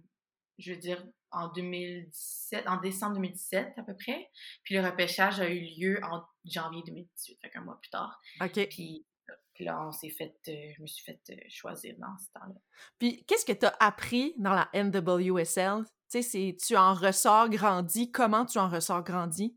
je 0.60 0.72
veux 0.72 0.78
dire, 0.78 1.04
en 1.32 1.48
2017, 1.48 2.66
en 2.66 2.80
décembre 2.80 3.14
2017 3.14 3.74
à 3.76 3.82
peu 3.82 3.94
près. 3.94 4.30
Puis 4.64 4.74
le 4.74 4.82
repêchage 4.82 5.40
a 5.40 5.48
eu 5.48 5.60
lieu 5.60 6.00
en 6.04 6.22
janvier 6.44 6.82
2018, 6.86 7.38
fait 7.40 7.56
un 7.56 7.62
mois 7.62 7.78
plus 7.80 7.90
tard. 7.90 8.20
OK. 8.40 8.68
Puis, 8.68 9.06
là, 9.60 9.86
on 9.86 9.92
s'est 9.92 10.10
fait, 10.10 10.34
euh, 10.48 10.72
je 10.76 10.82
me 10.82 10.86
suis 10.86 11.04
fait 11.04 11.20
euh, 11.30 11.36
choisir 11.50 11.94
dans 11.98 12.16
ce 12.18 12.30
temps-là. 12.32 12.58
Puis 12.98 13.24
qu'est-ce 13.26 13.44
que 13.44 13.52
tu 13.52 13.66
as 13.66 13.76
appris 13.78 14.34
dans 14.38 14.54
la 14.54 14.70
NWSL? 14.72 15.84
Tu 16.10 16.22
sais, 16.22 16.56
tu 16.66 16.76
en 16.76 16.94
ressors 16.94 17.50
grandi? 17.50 18.10
Comment 18.10 18.46
tu 18.46 18.58
en 18.58 18.70
ressors 18.70 19.04
grandi? 19.04 19.54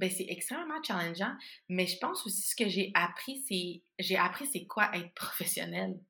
ben, 0.00 0.10
c'est 0.10 0.26
extrêmement 0.30 0.82
challengeant, 0.82 1.34
mais 1.68 1.86
je 1.86 1.98
pense 1.98 2.24
aussi 2.24 2.40
ce 2.40 2.56
que 2.56 2.68
j'ai 2.68 2.90
appris, 2.94 3.44
c'est 3.46 3.82
j'ai 3.98 4.16
appris 4.16 4.46
c'est 4.46 4.64
quoi 4.64 4.90
être 4.94 5.12
professionnel. 5.14 6.00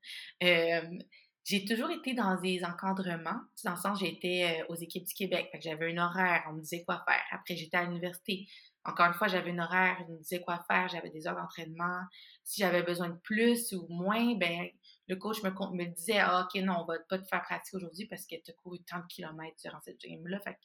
J'ai 1.44 1.64
toujours 1.64 1.90
été 1.90 2.14
dans 2.14 2.40
des 2.40 2.62
encadrements. 2.64 3.40
Dans 3.64 3.73
le 3.73 3.76
sens, 3.76 3.99
j'étais 3.99 4.61
euh, 4.61 4.73
aux 4.73 4.76
équipes 4.76 5.04
du 5.04 5.14
Québec. 5.14 5.50
j'avais 5.61 5.92
un 5.97 6.04
horaire, 6.04 6.44
on 6.49 6.52
me 6.54 6.61
disait 6.61 6.85
quoi 6.85 7.02
faire. 7.06 7.23
Après, 7.30 7.56
j'étais 7.56 7.78
à 7.78 7.85
l'université. 7.85 8.47
Encore 8.85 9.06
une 9.06 9.14
fois, 9.14 9.28
j'avais 9.28 9.50
un 9.50 9.59
horaire, 9.59 9.97
on 10.09 10.12
me 10.12 10.18
disait 10.18 10.40
quoi 10.40 10.62
faire. 10.70 10.88
J'avais 10.88 11.11
des 11.11 11.26
heures 11.26 11.37
d'entraînement. 11.37 12.02
Si 12.44 12.61
j'avais 12.61 12.82
besoin 12.82 13.09
de 13.09 13.18
plus 13.23 13.73
ou 13.73 13.87
moins, 13.88 14.35
ben 14.37 14.68
le 15.09 15.16
coach 15.16 15.42
me, 15.42 15.50
me 15.50 15.87
disait 15.94 16.18
ah, 16.18 16.47
OK, 16.47 16.61
non, 16.62 16.82
on 16.82 16.85
va 16.85 16.99
pas 17.09 17.18
te 17.18 17.26
faire 17.26 17.42
pratique 17.42 17.75
aujourd'hui 17.75 18.06
parce 18.06 18.26
que 18.26 18.37
tu 18.37 18.50
as 18.50 18.54
couru 18.54 18.78
tant 18.85 18.99
de 19.00 19.06
kilomètres 19.06 19.56
durant 19.62 19.80
cette 19.82 20.00
game-là. 20.00 20.40
Fait 20.40 20.56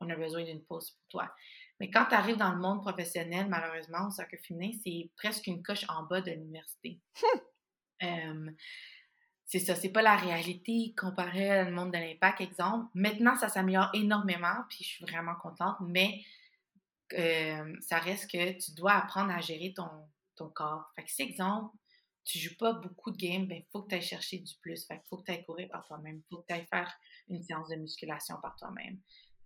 on 0.00 0.10
a 0.10 0.16
besoin 0.16 0.44
d'une 0.44 0.62
pause 0.64 0.90
pour 0.90 1.08
toi. 1.08 1.34
Mais 1.80 1.90
quand 1.90 2.06
tu 2.06 2.14
arrives 2.14 2.36
dans 2.36 2.52
le 2.52 2.58
monde 2.60 2.82
professionnel, 2.82 3.48
malheureusement, 3.48 4.08
au 4.08 4.10
soccer 4.10 4.38
féminin, 4.40 4.76
c'est 4.84 5.10
presque 5.16 5.46
une 5.46 5.62
coche 5.62 5.84
en 5.88 6.04
bas 6.04 6.20
de 6.20 6.30
l'université. 6.30 7.00
euh, 8.02 8.50
c'est 9.46 9.60
ça, 9.60 9.76
c'est 9.76 9.90
pas 9.90 10.02
la 10.02 10.16
réalité 10.16 10.92
comparée 10.96 11.62
au 11.62 11.70
monde 11.70 11.92
de 11.92 11.98
l'impact, 11.98 12.40
exemple. 12.40 12.86
Maintenant, 12.94 13.36
ça 13.36 13.48
s'améliore 13.48 13.90
énormément, 13.94 14.64
puis 14.68 14.78
je 14.82 14.88
suis 14.88 15.04
vraiment 15.04 15.36
contente, 15.36 15.76
mais 15.80 16.20
euh, 17.12 17.76
ça 17.80 17.98
reste 17.98 18.28
que 18.30 18.58
tu 18.58 18.72
dois 18.72 18.94
apprendre 18.94 19.30
à 19.30 19.40
gérer 19.40 19.72
ton, 19.72 19.88
ton 20.34 20.48
corps. 20.48 20.90
Fait 20.96 21.04
que 21.04 21.10
si, 21.10 21.22
exemple, 21.22 21.76
tu 22.24 22.38
joues 22.38 22.56
pas 22.58 22.72
beaucoup 22.72 23.12
de 23.12 23.16
games, 23.16 23.46
ben, 23.46 23.62
faut 23.70 23.82
que 23.82 23.90
tu 23.90 23.94
ailles 23.94 24.02
chercher 24.02 24.38
du 24.38 24.52
plus. 24.60 24.84
Fait 24.84 24.98
qu'il 24.98 25.06
faut 25.08 25.18
que 25.18 25.24
tu 25.24 25.30
ailles 25.30 25.44
courir 25.44 25.68
par 25.68 25.86
toi-même. 25.86 26.20
Faut 26.28 26.38
que 26.38 26.46
tu 26.48 26.54
ailles 26.54 26.66
faire 26.66 26.92
une 27.28 27.40
séance 27.44 27.68
de 27.68 27.76
musculation 27.76 28.34
par 28.42 28.56
toi-même. 28.56 28.98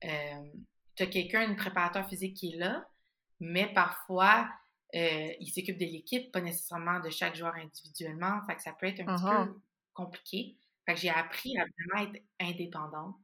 Euh, 0.04 0.50
tu 0.96 1.02
as 1.02 1.06
quelqu'un, 1.06 1.50
un 1.50 1.54
préparateur 1.54 2.08
physique 2.08 2.38
qui 2.38 2.54
est 2.54 2.56
là, 2.56 2.88
mais 3.38 3.70
parfois, 3.74 4.48
euh, 4.94 5.32
il 5.38 5.52
s'occupe 5.52 5.76
de 5.76 5.84
l'équipe, 5.84 6.32
pas 6.32 6.40
nécessairement 6.40 7.00
de 7.00 7.10
chaque 7.10 7.36
joueur 7.36 7.54
individuellement. 7.54 8.40
Fait 8.46 8.56
que 8.56 8.62
ça 8.62 8.72
peut 8.72 8.86
être 8.86 9.00
un 9.00 9.14
petit 9.14 9.24
Uh-huh. 9.24 9.46
peu 9.46 9.60
compliqué. 9.94 10.56
Fait 10.86 10.94
que 10.94 11.00
j'ai 11.00 11.10
appris 11.10 11.56
à 11.58 11.64
vraiment 11.64 12.10
être 12.12 12.22
indépendante, 12.40 13.16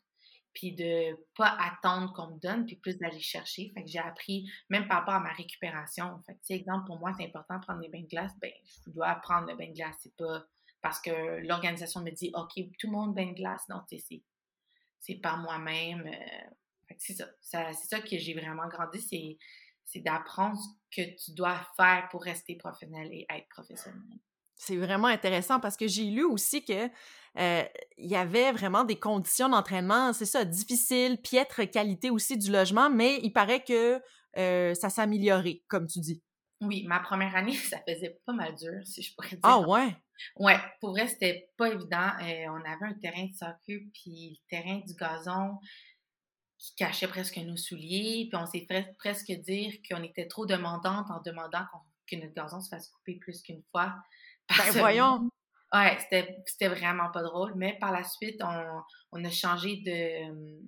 puis 0.55 0.75
de 0.75 1.17
pas 1.37 1.57
attendre 1.61 2.13
qu'on 2.15 2.35
me 2.35 2.41
donne, 2.41 2.65
puis 2.67 2.77
plus 2.77 2.97
d'aller 2.99 3.21
chercher. 3.21 3.71
Fait 3.75 3.83
que 3.85 3.89
j'ai 3.91 3.99
appris, 3.99 4.51
même 4.71 4.89
par 4.89 4.99
rapport 5.01 5.15
à 5.15 5.21
ma 5.21 5.33
récupération. 5.33 6.23
Fait 6.27 6.39
exemple, 6.55 6.87
pour 6.87 6.99
moi, 6.99 7.13
c'est 7.19 7.27
important 7.27 7.57
de 7.57 7.63
prendre 7.63 7.81
des 7.81 7.89
bains 7.89 8.03
de 8.03 8.07
glace. 8.09 8.33
Ben, 8.41 8.53
je 8.87 8.91
dois 8.91 9.15
prendre 9.17 9.49
le 9.49 9.57
bain 9.57 9.69
de 9.69 9.75
glace. 9.75 9.97
C'est 10.03 10.17
pas 10.17 10.45
parce 10.83 11.01
que 11.01 11.11
l'organisation 11.47 12.03
me 12.03 12.11
dit, 12.11 12.31
OK, 12.35 12.53
tout 12.79 12.87
le 12.87 12.93
monde 12.93 13.15
bain 13.15 13.27
de 13.27 13.35
glace. 13.35 13.63
Non, 13.69 13.83
tu 13.91 13.99
sais, 13.99 14.23
c'est- 15.01 15.17
par 15.23 15.39
moi-même. 15.39 16.07
euh, 16.07 16.51
c'est 16.99 17.15
ça. 17.15 17.27
Ça- 17.41 17.73
C'est 17.73 17.89
ça 17.89 18.01
que 18.01 18.19
j'ai 18.19 18.35
vraiment 18.35 18.69
grandi, 18.69 19.01
c'est, 19.01 19.39
c'est 19.85 20.01
d'apprendre 20.01 20.59
ce 20.59 20.69
que 21.03 21.17
tu 21.25 21.33
dois 21.33 21.61
faire 21.77 22.09
pour 22.11 22.23
rester 22.23 22.57
professionnel 22.57 23.09
et 23.13 23.27
être 23.31 23.49
professionnel. 23.49 24.03
C'est 24.57 24.77
vraiment 24.77 25.09
intéressant 25.09 25.61
parce 25.61 25.77
que 25.77 25.87
j'ai 25.87 26.05
lu 26.05 26.25
aussi 26.25 26.65
que 26.65 26.89
euh, 27.39 27.63
il 27.99 28.11
y 28.11 28.17
avait 28.17 28.53
vraiment 28.53 28.85
des 28.85 28.99
conditions 28.99 29.49
d'entraînement, 29.51 30.13
c'est 30.15 30.25
ça, 30.25 30.45
difficiles, 30.45 31.21
piètre 31.21 31.71
qualité 31.71 32.09
aussi 32.11 32.39
du 32.39 32.51
logement, 32.51 32.89
mais 32.89 33.21
il 33.23 33.33
paraît 33.33 33.63
que 33.63 34.01
euh, 34.39 34.75
ça 34.75 34.89
s'améliorait, 34.89 35.63
comme 35.69 35.87
tu 35.87 36.01
dis. 36.01 36.23
Oui, 36.63 36.85
ma 36.87 37.01
première 37.01 37.37
année, 37.37 37.53
ça 37.55 37.79
faisait 37.87 38.19
pas 38.25 38.33
mal 38.33 38.55
dur, 38.55 38.81
si 38.85 39.03
je 39.03 39.15
pourrais 39.15 39.29
dire. 39.37 39.41
Ah 39.43 39.61
ouais? 39.61 39.95
Ouais, 40.37 40.57
pour 40.81 40.91
vrai, 40.93 41.07
c'était 41.09 41.51
pas 41.59 41.69
évident. 41.69 42.11
Euh, 42.23 42.47
on 42.49 42.65
avait 42.65 42.87
un 42.87 42.95
terrain 42.95 43.27
de 43.27 43.35
soccer, 43.35 43.81
puis 43.93 44.41
le 44.41 44.49
terrain 44.49 44.81
du 44.87 44.95
gazon 44.95 45.59
qui 46.59 46.75
cachait 46.75 47.09
presque 47.09 47.37
nos 47.37 47.57
souliers, 47.57 48.29
puis 48.31 48.37
on 48.41 48.47
s'est 48.47 48.65
fait 48.67 48.95
presque 48.99 49.31
dire 49.31 49.75
qu'on 49.89 50.03
était 50.03 50.27
trop 50.27 50.47
demandante 50.47 51.07
en 51.11 51.21
demandant 51.21 51.65
qu'on- 51.71 51.81
que 52.07 52.17
notre 52.17 52.33
gazon 52.35 52.61
se 52.61 52.69
fasse 52.69 52.89
couper 52.89 53.17
plus 53.17 53.43
qu'une 53.43 53.63
fois. 53.71 53.95
Ben 54.49 54.71
voyons! 54.79 55.29
Ouais, 55.73 55.99
c'était, 56.47 56.69
vraiment 56.69 57.11
pas 57.11 57.23
drôle, 57.23 57.55
mais 57.57 57.77
par 57.79 57.91
la 57.93 58.05
suite, 58.05 58.41
on, 58.43 58.83
on 59.13 59.25
a 59.25 59.31
changé 59.31 59.77
de, 59.85 60.61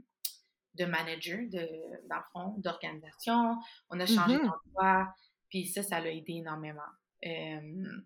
de 0.74 0.84
manager, 0.84 1.38
de, 1.50 2.08
dans 2.08 2.16
le 2.16 2.22
fond, 2.32 2.54
d'organisation. 2.58 3.56
On 3.90 4.00
a 4.00 4.06
changé 4.06 4.36
Mhm. 4.36 4.46
d'endroit, 4.48 5.14
puis 5.48 5.66
ça, 5.66 5.82
ça 5.82 6.00
l'a 6.00 6.10
aidé 6.10 6.34
énormément. 6.34 6.80
Euh, 7.24 8.00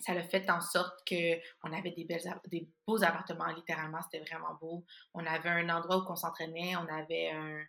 ça 0.00 0.12
l'a 0.14 0.24
fait 0.24 0.50
en 0.50 0.60
sorte 0.60 0.94
qu'on 1.08 1.72
avait 1.72 1.92
des, 1.92 2.04
belles, 2.04 2.20
des 2.50 2.68
beaux 2.86 3.02
appartements, 3.02 3.46
littéralement, 3.54 4.00
c'était 4.02 4.24
vraiment 4.28 4.54
beau. 4.60 4.84
On 5.14 5.24
avait 5.24 5.48
un 5.48 5.68
endroit 5.70 5.98
où 5.98 6.10
on 6.12 6.16
s'entraînait, 6.16 6.76
on 6.76 6.86
avait 6.92 7.30
un, 7.30 7.62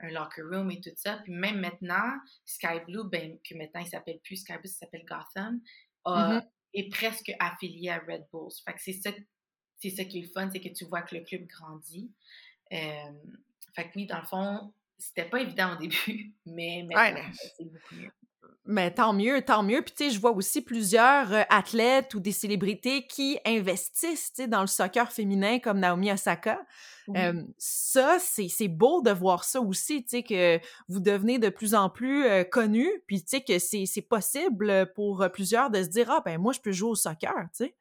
un 0.00 0.10
locker 0.10 0.42
room 0.42 0.70
et 0.70 0.80
tout 0.80 0.90
ça. 0.94 1.18
Puis 1.24 1.32
même 1.32 1.58
maintenant, 1.58 2.12
Sky 2.44 2.80
Blue, 2.86 3.08
ben, 3.10 3.38
que 3.48 3.56
maintenant 3.56 3.80
il 3.80 3.88
s'appelle 3.88 4.20
plus 4.22 4.36
Sky 4.36 4.52
Blue, 4.58 4.68
ça 4.68 4.80
s'appelle 4.80 5.04
Gotham, 5.04 5.60
a- 6.04 6.34
Mhm. 6.34 6.42
Est 6.74 6.90
presque 6.90 7.32
affilié 7.38 7.90
à 7.90 7.98
Red 7.98 8.26
Bulls. 8.32 8.52
Fait 8.64 8.72
que 8.72 8.80
c'est 8.82 8.92
ça, 8.92 9.10
c'est 9.78 9.90
ça 9.90 10.04
qui 10.04 10.18
est 10.18 10.22
le 10.22 10.28
fun, 10.28 10.50
c'est 10.50 10.60
que 10.60 10.68
tu 10.68 10.84
vois 10.84 11.02
que 11.02 11.14
le 11.14 11.22
club 11.22 11.46
grandit. 11.46 12.10
Euh, 12.72 13.12
fait 13.74 13.84
que 13.84 13.92
oui, 13.96 14.06
dans 14.06 14.20
le 14.20 14.26
fond, 14.26 14.72
c'était 14.98 15.28
pas 15.28 15.40
évident 15.40 15.74
au 15.74 15.76
début, 15.80 16.34
mais 16.46 16.82
maintenant, 16.82 17.30
c'est 17.56 17.64
beaucoup 17.64 17.94
mieux. 17.94 18.12
Mais 18.66 18.90
tant 18.90 19.12
mieux, 19.12 19.42
tant 19.42 19.62
mieux. 19.62 19.82
Puis 19.82 19.94
tu 19.94 20.04
sais, 20.04 20.10
je 20.10 20.18
vois 20.18 20.32
aussi 20.32 20.62
plusieurs 20.62 21.32
euh, 21.32 21.42
athlètes 21.50 22.14
ou 22.14 22.20
des 22.20 22.32
célébrités 22.32 23.06
qui 23.06 23.38
investissent 23.44 24.32
tu 24.32 24.42
sais, 24.42 24.48
dans 24.48 24.62
le 24.62 24.66
soccer 24.66 25.12
féminin 25.12 25.58
comme 25.58 25.80
Naomi 25.80 26.10
Osaka. 26.10 26.64
Oui. 27.08 27.20
Euh, 27.20 27.42
ça, 27.58 28.18
c'est 28.18 28.68
beau 28.68 29.02
de 29.02 29.10
voir 29.10 29.44
ça 29.44 29.60
aussi, 29.60 30.02
tu 30.04 30.08
sais, 30.10 30.22
que 30.22 30.58
vous 30.88 31.00
devenez 31.00 31.38
de 31.38 31.50
plus 31.50 31.74
en 31.74 31.90
plus 31.90 32.24
euh, 32.24 32.44
connus, 32.44 32.90
puis 33.06 33.22
tu 33.22 33.28
sais, 33.28 33.40
que 33.42 33.58
c'est 33.58 34.08
possible 34.08 34.90
pour 34.94 35.20
euh, 35.20 35.28
plusieurs 35.28 35.70
de 35.70 35.82
se 35.82 35.88
dire 35.88 36.10
«Ah, 36.10 36.22
ben 36.24 36.38
moi, 36.38 36.54
je 36.54 36.60
peux 36.60 36.72
jouer 36.72 36.90
au 36.90 36.94
soccer», 36.94 37.34
tu 37.54 37.64
sais. 37.64 37.74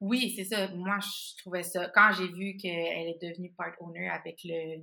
Oui, 0.00 0.32
c'est 0.36 0.44
ça. 0.44 0.68
Moi, 0.68 0.98
je 1.00 1.36
trouvais 1.42 1.62
ça. 1.62 1.90
Quand 1.94 2.12
j'ai 2.16 2.28
vu 2.28 2.56
qu'elle 2.56 3.08
est 3.08 3.18
devenue 3.20 3.52
part 3.56 3.72
owner 3.80 4.08
avec 4.08 4.40
le 4.44 4.82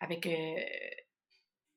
avec 0.00 0.26
euh, 0.26 0.54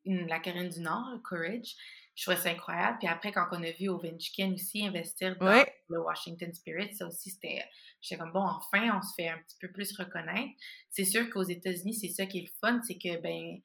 la 0.06 0.40
Caroline 0.40 0.70
du 0.70 0.80
Nord, 0.80 1.20
Courage, 1.28 1.76
je 2.16 2.24
trouvais 2.24 2.38
ça 2.38 2.50
incroyable. 2.50 2.98
Puis 3.00 3.08
après, 3.08 3.32
quand 3.32 3.48
on 3.52 3.64
a 3.64 3.72
vu 3.72 3.90
Ovechkin 3.90 4.54
aussi 4.54 4.86
investir 4.86 5.36
dans 5.38 5.48
Ouais. 5.48 5.74
le 5.90 6.00
Washington 6.02 6.54
Spirit, 6.54 6.94
ça 6.96 7.08
aussi, 7.08 7.32
c'était. 7.32 7.64
J'étais 8.02 8.20
comme 8.20 8.34
bon, 8.34 8.42
enfin, 8.46 8.98
on 8.98 9.02
se 9.02 9.14
fait 9.16 9.30
un 9.30 9.38
petit 9.40 9.58
peu 9.60 9.72
plus 9.72 9.98
reconnaître. 9.98 10.52
C'est 10.90 11.06
sûr 11.06 11.30
qu'aux 11.30 11.44
États-Unis, 11.44 11.94
c'est 11.96 12.10
ça 12.10 12.26
qui 12.26 12.40
est 12.40 12.42
le 12.42 12.52
fun, 12.62 12.82
c'est 12.86 12.98
que 12.98 13.22
ben 13.22 13.60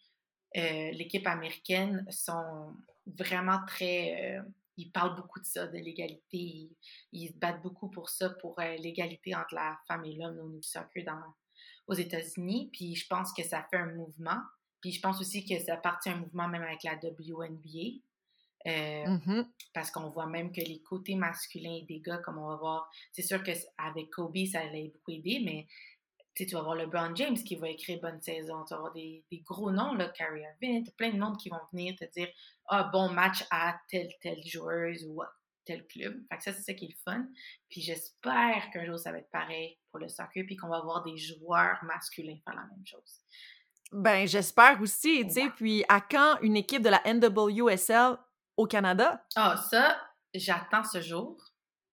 euh, 0.57 0.91
l'équipe 0.93 1.27
américaine 1.27 2.07
sont 2.11 2.75
vraiment 3.07 3.59
très. 3.67 4.39
euh, 4.39 4.43
ils 4.81 4.93
parlent 4.93 5.17
beaucoup 5.17 5.41
de 5.41 5.45
ça, 5.45 5.67
de 5.67 5.77
l'égalité. 5.77 6.23
Ils, 6.39 6.77
ils 7.13 7.29
se 7.31 7.37
battent 7.37 7.61
beaucoup 7.63 7.91
pour 7.91 8.09
ça, 8.11 8.31
pour 8.41 8.59
euh, 8.61 8.77
l'égalité 8.77 9.35
entre 9.35 9.55
la 9.57 9.77
femme 9.89 10.05
et 10.05 10.15
l'homme 10.15 10.39
au 10.39 10.45
niveau 10.47 10.61
du 10.61 10.69
soccer 10.69 11.05
dans, 11.05 11.21
aux 11.89 11.95
États-Unis. 11.95 12.71
Puis 12.73 12.95
je 12.95 13.07
pense 13.09 13.33
que 13.33 13.43
ça 13.43 13.67
fait 13.71 13.77
un 13.79 13.93
mouvement. 13.95 14.39
Puis 14.81 14.93
je 14.93 15.01
pense 15.01 15.21
aussi 15.21 15.45
que 15.45 15.59
ça 15.59 15.77
partit 15.77 16.11
un 16.11 16.17
mouvement 16.19 16.47
même 16.47 16.63
avec 16.63 16.85
la 16.85 16.95
WNBA. 16.95 18.01
Euh, 18.69 19.07
Mhm. 19.07 19.49
parce 19.73 19.91
qu'on 19.91 20.09
voit 20.11 20.27
même 20.27 20.53
que 20.53 20.61
les 20.61 20.83
côtés 20.83 21.15
masculins 21.15 21.81
des 21.89 22.01
gars, 22.01 22.19
comme 22.19 22.39
on 22.39 22.49
va 22.49 22.57
voir, 22.57 22.91
c'est 23.13 23.23
sûr 23.23 23.43
qu'avec 23.43 24.11
Kobe, 24.11 24.37
ça 24.51 24.61
allait 24.61 24.93
beaucoup 24.95 25.13
aider, 25.13 25.41
mais 25.45 25.67
tu 26.35 26.45
vas 26.55 26.63
voir 26.63 26.77
LeBron 26.77 27.15
James 27.17 27.35
qui 27.37 27.57
va 27.57 27.69
écrire 27.69 27.99
bonne 28.01 28.21
saison, 28.21 28.65
tu 28.65 28.71
vas 28.75 28.77
avoir 28.77 28.93
des, 28.93 29.25
des 29.31 29.39
gros 29.41 29.71
noms, 29.73 29.95
là, 29.95 30.09
Kyrie 30.11 30.43
Irving, 30.43 30.89
plein 30.97 31.11
de 31.13 31.19
monde 31.19 31.37
qui 31.37 31.49
vont 31.49 31.59
venir 31.73 31.97
te 31.97 32.05
dire 32.13 32.29
Ah, 32.69 32.85
bon 32.93 33.09
match 33.09 33.45
à 33.51 33.77
telle, 33.89 34.11
telle 34.21 34.41
joueuse 34.45 35.05
ou 35.09 35.23
à 35.23 35.29
tel 35.65 35.87
club. 35.87 36.15
Fait 36.31 36.37
que 36.37 36.43
ça, 36.45 36.53
c'est 36.53 36.63
ça 36.63 36.75
qui 36.75 36.85
est 36.85 36.89
le 36.89 36.95
fun. 37.05 37.27
Puis 37.69 37.81
j'espère 37.81 38.71
qu'un 38.73 38.85
jour, 38.87 38.99
ça 38.99 39.11
va 39.13 39.19
être 39.19 39.31
pareil 39.31 39.79
pour 39.91 39.99
le 40.01 40.09
soccer, 40.09 40.45
puis 40.47 40.57
qu'on 40.57 40.69
va 40.69 40.77
avoir 40.77 41.03
des 41.03 41.17
joueurs 41.17 41.79
masculins 41.83 42.39
faire 42.45 42.55
la 42.55 42.67
même 42.67 42.87
chose. 42.87 43.21
Ben, 43.91 44.27
j'espère 44.29 44.81
aussi, 44.83 45.25
tu 45.27 45.31
sais. 45.31 45.43
Ouais. 45.45 45.51
Puis, 45.57 45.85
à 45.89 46.01
quand 46.03 46.39
une 46.43 46.57
équipe 46.57 46.83
de 46.83 46.91
la 46.91 47.01
NWSL 47.07 48.17
Canada? 48.67 49.25
Ah, 49.37 49.57
ça, 49.71 49.97
j'attends 50.35 50.85
ce 50.85 51.01
jour. 51.01 51.37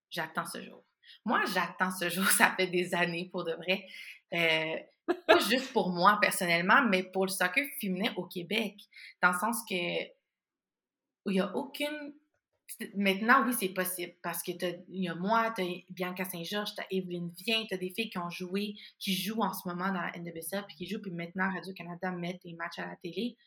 J'attends 0.09 0.45
ce 0.45 0.61
jour. 0.61 0.83
Moi, 1.25 1.41
j'attends 1.53 1.91
ce 1.91 2.09
jour. 2.09 2.25
Ça 2.31 2.53
fait 2.55 2.67
des 2.67 2.93
années 2.93 3.29
pour 3.31 3.43
de 3.43 3.53
vrai. 3.53 3.85
Euh, 4.33 4.75
pas 5.27 5.39
juste 5.39 5.71
pour 5.71 5.89
moi 5.89 6.17
personnellement, 6.21 6.83
mais 6.83 7.03
pour 7.03 7.25
le 7.25 7.31
soccer 7.31 7.65
féminin 7.79 8.11
au 8.15 8.25
Québec. 8.25 8.75
Dans 9.21 9.31
le 9.31 9.37
sens 9.37 9.57
que 9.69 9.75
il 11.27 11.33
n'y 11.33 11.39
a 11.39 11.55
aucune. 11.55 12.13
Maintenant, 12.95 13.45
oui, 13.45 13.53
c'est 13.57 13.69
possible 13.69 14.13
parce 14.23 14.41
que 14.41 14.51
il 14.89 15.03
y 15.03 15.07
a 15.07 15.15
moi, 15.15 15.51
tu 15.55 15.61
as 15.61 15.65
Bianca 15.89 16.25
Saint-Georges, 16.25 16.73
tu 16.75 16.81
as 16.81 16.87
Evelyne 16.91 17.31
Vien, 17.37 17.63
tu 17.67 17.75
as 17.75 17.77
des 17.77 17.91
filles 17.91 18.09
qui 18.09 18.17
ont 18.17 18.29
joué, 18.29 18.75
qui 18.99 19.13
jouent 19.13 19.41
en 19.41 19.53
ce 19.53 19.67
moment 19.67 19.87
dans 19.87 20.01
la 20.01 20.11
NWSL, 20.17 20.65
puis 20.67 20.75
qui 20.75 20.87
jouent, 20.87 21.01
puis 21.01 21.11
maintenant 21.11 21.51
Radio-Canada 21.53 22.11
met 22.11 22.39
des 22.43 22.53
matchs 22.53 22.79
à 22.79 22.87
la 22.87 22.95
télé. 22.95 23.37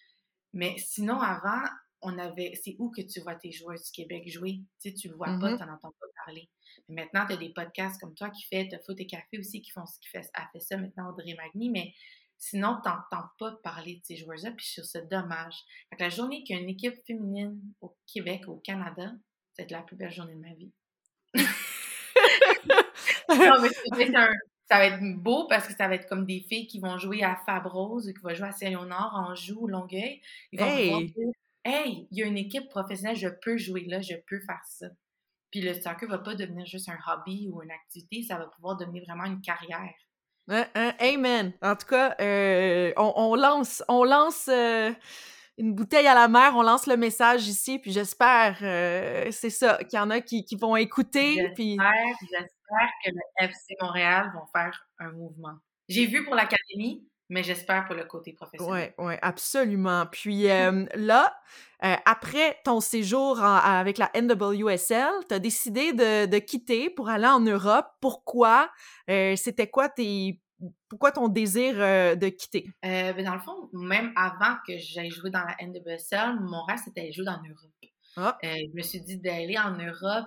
Mais 0.52 0.76
sinon, 0.78 1.20
avant, 1.20 1.64
on 2.02 2.18
avait. 2.18 2.52
C'est 2.62 2.76
où 2.78 2.90
que 2.90 3.00
tu 3.02 3.20
vois 3.20 3.34
tes 3.34 3.50
joueurs 3.52 3.76
du 3.78 3.90
Québec 3.92 4.28
jouer? 4.28 4.60
Tu 4.80 4.90
sais, 4.90 4.94
tu 4.94 5.08
le 5.08 5.14
vois 5.16 5.26
pas, 5.40 5.50
Mhm. 5.50 5.58
tu 5.58 5.64
n'en 5.64 5.72
entends 5.74 5.92
pas 6.00 6.06
parler. 6.24 6.48
Mais 6.88 7.02
maintenant, 7.02 7.26
tu 7.26 7.32
as 7.34 7.36
des 7.36 7.50
podcasts 7.50 8.00
comme 8.00 8.14
toi 8.14 8.30
qui 8.30 8.44
fait, 8.44 8.68
tu 8.68 8.76
Foot 8.84 8.98
et 9.00 9.06
Café 9.06 9.38
aussi 9.38 9.60
qui 9.62 9.70
font 9.70 9.84
ce 9.86 9.98
qui 10.00 10.08
fait, 10.08 10.28
a 10.34 10.46
fait 10.52 10.60
ça 10.60 10.76
maintenant, 10.76 11.10
Audrey 11.10 11.34
Magny, 11.34 11.70
mais 11.70 11.92
sinon, 12.36 12.76
tu 12.82 12.88
n'entends 12.88 13.26
pas 13.38 13.52
parler 13.64 13.96
de 13.96 14.00
ces 14.04 14.16
joueurs-là, 14.16 14.52
puis 14.52 14.64
je 14.66 14.80
trouve 14.80 14.90
ça 14.90 15.00
dommage. 15.00 15.56
Fait 15.90 15.96
que 15.96 16.02
la 16.02 16.10
journée 16.10 16.44
qu'il 16.44 16.56
y 16.56 16.58
a 16.58 16.62
une 16.62 16.68
équipe 16.68 16.94
féminine 17.06 17.60
au 17.80 17.96
Québec, 18.06 18.44
au 18.48 18.56
Canada, 18.56 19.12
c'est 19.54 19.70
la 19.70 19.82
plus 19.82 19.96
belle 19.96 20.12
journée 20.12 20.34
de 20.34 20.40
ma 20.40 20.54
vie. 20.54 20.72
Non, 23.28 23.60
mais 23.60 24.16
un- 24.16 24.30
ça 24.70 24.78
va 24.78 24.86
être 24.86 25.02
beau 25.22 25.46
parce 25.48 25.66
que 25.66 25.74
ça 25.74 25.88
va 25.88 25.94
être 25.94 26.08
comme 26.08 26.26
des 26.26 26.40
filles 26.48 26.66
qui 26.66 26.80
vont 26.80 26.98
jouer 26.98 27.22
à 27.22 27.36
Fabrose 27.46 28.08
ou 28.08 28.12
qui 28.12 28.20
vont 28.20 28.34
jouer 28.34 28.48
à 28.48 28.52
Saint-Léonard, 28.52 29.14
Anjou, 29.14 29.66
Longueuil. 29.66 30.20
Ils 30.52 30.60
vont 30.60 30.66
Hey! 30.66 31.12
Hey, 31.64 32.08
il 32.10 32.18
y 32.18 32.22
a 32.22 32.26
une 32.26 32.38
équipe 32.38 32.68
professionnelle, 32.68 33.16
je 33.16 33.28
peux 33.28 33.56
jouer 33.56 33.84
là, 33.86 34.00
je 34.00 34.14
peux 34.26 34.40
faire 34.40 34.62
ça. 34.64 34.86
Puis 35.50 35.60
le 35.60 35.74
soccer 35.74 36.08
va 36.08 36.18
pas 36.18 36.34
devenir 36.34 36.66
juste 36.66 36.88
un 36.88 36.98
hobby 37.06 37.48
ou 37.50 37.62
une 37.62 37.70
activité, 37.70 38.22
ça 38.22 38.36
va 38.36 38.46
pouvoir 38.46 38.76
devenir 38.76 39.02
vraiment 39.06 39.24
une 39.24 39.40
carrière. 39.40 39.94
Hein, 40.48 40.66
hein, 40.74 40.94
amen. 41.00 41.52
En 41.62 41.76
tout 41.76 41.86
cas, 41.86 42.16
euh, 42.20 42.92
on, 42.96 43.34
lance, 43.34 43.82
on 43.88 44.04
lance 44.04 44.48
euh, 44.48 44.92
une 45.58 45.74
bouteille 45.74 46.06
à 46.06 46.14
la 46.14 46.28
mer, 46.28 46.52
on 46.54 46.62
lance 46.62 46.86
le 46.86 46.96
message 46.96 47.46
ici, 47.48 47.78
puis 47.78 47.92
j'espère, 47.92 48.58
euh, 48.62 49.28
c'est 49.30 49.50
ça, 49.50 49.78
qu'il 49.84 49.98
y 49.98 50.00
en 50.00 50.10
a 50.10 50.20
qui, 50.20 50.44
vont 50.58 50.76
écouter. 50.76 51.34
J'espère 51.34 52.90
que 53.04 53.10
le 53.10 53.44
FC 53.44 53.74
Montréal 53.80 54.30
vont 54.34 54.46
faire 54.54 54.86
un 54.98 55.12
mouvement. 55.12 55.54
J'ai 55.88 56.06
vu 56.06 56.24
pour 56.24 56.34
l'académie, 56.34 57.06
mais 57.28 57.42
j'espère 57.42 57.84
pour 57.86 57.94
le 57.94 58.04
côté 58.04 58.32
professionnel. 58.32 58.94
Oui, 58.98 59.06
oui, 59.06 59.14
absolument. 59.22 60.06
Puis 60.10 60.44
là, 60.94 61.34
après 61.80 62.58
ton 62.64 62.80
séjour 62.80 63.42
avec 63.42 63.98
la 63.98 64.10
NWSL, 64.14 65.10
tu 65.28 65.34
as 65.34 65.38
décidé 65.38 65.92
de, 65.92 66.38
quitter 66.38 66.90
pour 66.90 67.08
aller 67.08 67.26
en 67.26 67.40
Europe. 67.40 67.86
Pourquoi? 68.00 68.70
C'était 69.06 69.68
quoi 69.68 69.88
tes... 69.88 70.40
Pourquoi 70.88 71.12
ton 71.12 71.28
désir 71.28 71.76
de 71.76 72.28
quitter? 72.30 72.66
Euh, 72.84 73.12
ben 73.12 73.24
dans 73.24 73.34
le 73.34 73.40
fond, 73.40 73.68
même 73.72 74.12
avant 74.16 74.56
que 74.66 74.76
j'aille 74.76 75.10
jouer 75.10 75.30
dans 75.30 75.44
la 75.44 75.54
NWSL, 75.64 76.40
mon 76.40 76.64
rêve, 76.64 76.80
c'était 76.84 77.06
de 77.06 77.12
jouer 77.12 77.28
en 77.28 77.40
Europe. 77.42 77.70
Ah. 78.16 78.36
je 78.42 78.74
me 78.74 78.82
suis 78.82 79.00
dit 79.00 79.18
d'aller 79.18 79.56
en 79.56 79.76
Europe, 79.76 80.26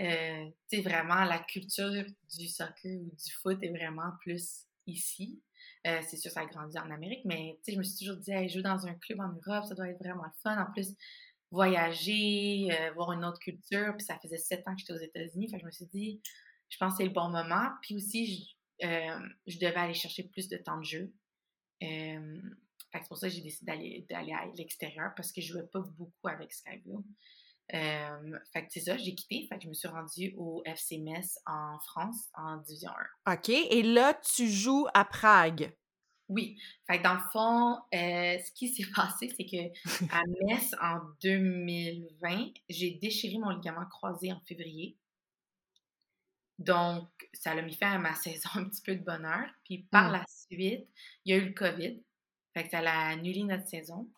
euh, 0.00 0.44
tu 0.70 0.76
sais, 0.76 0.82
vraiment, 0.82 1.24
la 1.24 1.40
culture 1.40 1.90
du 1.90 2.48
soccer 2.48 3.00
ou 3.00 3.10
du 3.10 3.32
foot 3.42 3.58
est 3.62 3.70
vraiment 3.70 4.12
plus 4.20 4.66
ici. 4.86 5.42
Euh, 5.86 6.00
c'est 6.08 6.16
sûr, 6.16 6.30
ça 6.30 6.40
a 6.40 6.46
grandi 6.46 6.78
en 6.78 6.90
Amérique, 6.90 7.24
mais 7.24 7.58
je 7.66 7.76
me 7.76 7.82
suis 7.82 7.98
toujours 7.98 8.20
dit, 8.20 8.32
hey, 8.32 8.48
jouer 8.48 8.62
dans 8.62 8.86
un 8.86 8.94
club 8.94 9.20
en 9.20 9.28
Europe, 9.28 9.64
ça 9.66 9.74
doit 9.74 9.88
être 9.88 9.98
vraiment 9.98 10.24
le 10.24 10.32
fun. 10.42 10.60
En 10.60 10.70
plus, 10.72 10.94
voyager, 11.50 12.68
euh, 12.72 12.92
voir 12.92 13.12
une 13.12 13.24
autre 13.24 13.38
culture. 13.38 13.94
Puis 13.96 14.06
ça 14.06 14.18
faisait 14.18 14.38
sept 14.38 14.66
ans 14.66 14.74
que 14.74 14.80
j'étais 14.80 14.92
aux 14.92 15.02
États-Unis. 15.02 15.48
Je 15.58 15.64
me 15.64 15.70
suis 15.70 15.86
dit, 15.86 16.20
je 16.68 16.76
pense 16.78 16.92
que 16.92 16.98
c'est 16.98 17.04
le 17.04 17.14
bon 17.14 17.28
moment. 17.28 17.70
Puis 17.82 17.94
aussi, 17.94 18.56
je, 18.80 18.86
euh, 18.86 19.18
devais 19.46 19.76
aller 19.76 19.94
chercher 19.94 20.24
plus 20.24 20.48
de 20.48 20.56
temps 20.56 20.78
de 20.78 20.84
jeu. 20.84 21.12
c'est 21.80 23.08
pour 23.08 23.18
ça 23.18 23.28
que 23.28 23.34
j'ai 23.34 23.42
décidé 23.42 24.04
d'aller 24.10 24.32
à 24.32 24.46
l'extérieur 24.56 25.12
parce 25.16 25.32
que 25.32 25.40
je 25.40 25.52
jouais 25.52 25.66
pas 25.72 25.80
beaucoup 25.80 26.28
avec 26.28 26.52
Skyview. 26.52 27.04
Euh, 27.74 28.38
fait 28.52 28.66
que 28.66 28.72
c'est 28.72 28.80
ça, 28.80 28.96
j'ai 28.96 29.14
quitté. 29.14 29.46
Fait 29.48 29.56
que 29.56 29.64
je 29.64 29.68
me 29.68 29.74
suis 29.74 29.88
rendue 29.88 30.34
au 30.36 30.62
FC 30.64 30.98
Metz 30.98 31.38
en 31.46 31.78
France 31.80 32.28
en 32.34 32.56
Division 32.58 32.90
1. 33.26 33.34
OK. 33.34 33.48
Et 33.48 33.82
là, 33.82 34.14
tu 34.14 34.48
joues 34.48 34.86
à 34.94 35.04
Prague. 35.04 35.72
Oui. 36.28 36.58
Fait 36.86 36.98
que 36.98 37.04
dans 37.04 37.14
le 37.14 37.20
fond, 37.32 37.76
euh, 37.94 38.38
ce 38.38 38.52
qui 38.52 38.68
s'est 38.68 38.88
passé, 38.94 39.32
c'est 39.36 39.46
que 39.46 40.10
à 40.12 40.22
Metz, 40.42 40.74
en 40.80 41.00
2020, 41.22 42.52
j'ai 42.68 42.92
déchiré 42.92 43.38
mon 43.38 43.50
ligament 43.50 43.86
croisé 43.86 44.32
en 44.32 44.40
février. 44.40 44.96
Donc, 46.58 47.08
ça 47.32 47.54
l'a 47.54 47.62
mis 47.62 47.74
fin 47.74 47.92
à 47.92 47.98
ma 47.98 48.14
saison 48.14 48.48
un 48.54 48.64
petit 48.64 48.82
peu 48.82 48.94
de 48.94 49.04
bonheur. 49.04 49.46
Puis 49.64 49.86
par 49.90 50.10
hmm. 50.10 50.12
la 50.12 50.24
suite, 50.26 50.88
il 51.24 51.30
y 51.30 51.32
a 51.32 51.36
eu 51.36 51.48
le 51.48 51.54
COVID. 51.54 52.02
Fait 52.54 52.64
que 52.64 52.70
ça 52.70 52.78
a 52.78 53.08
annulé 53.10 53.44
notre 53.44 53.68
saison. 53.68 54.08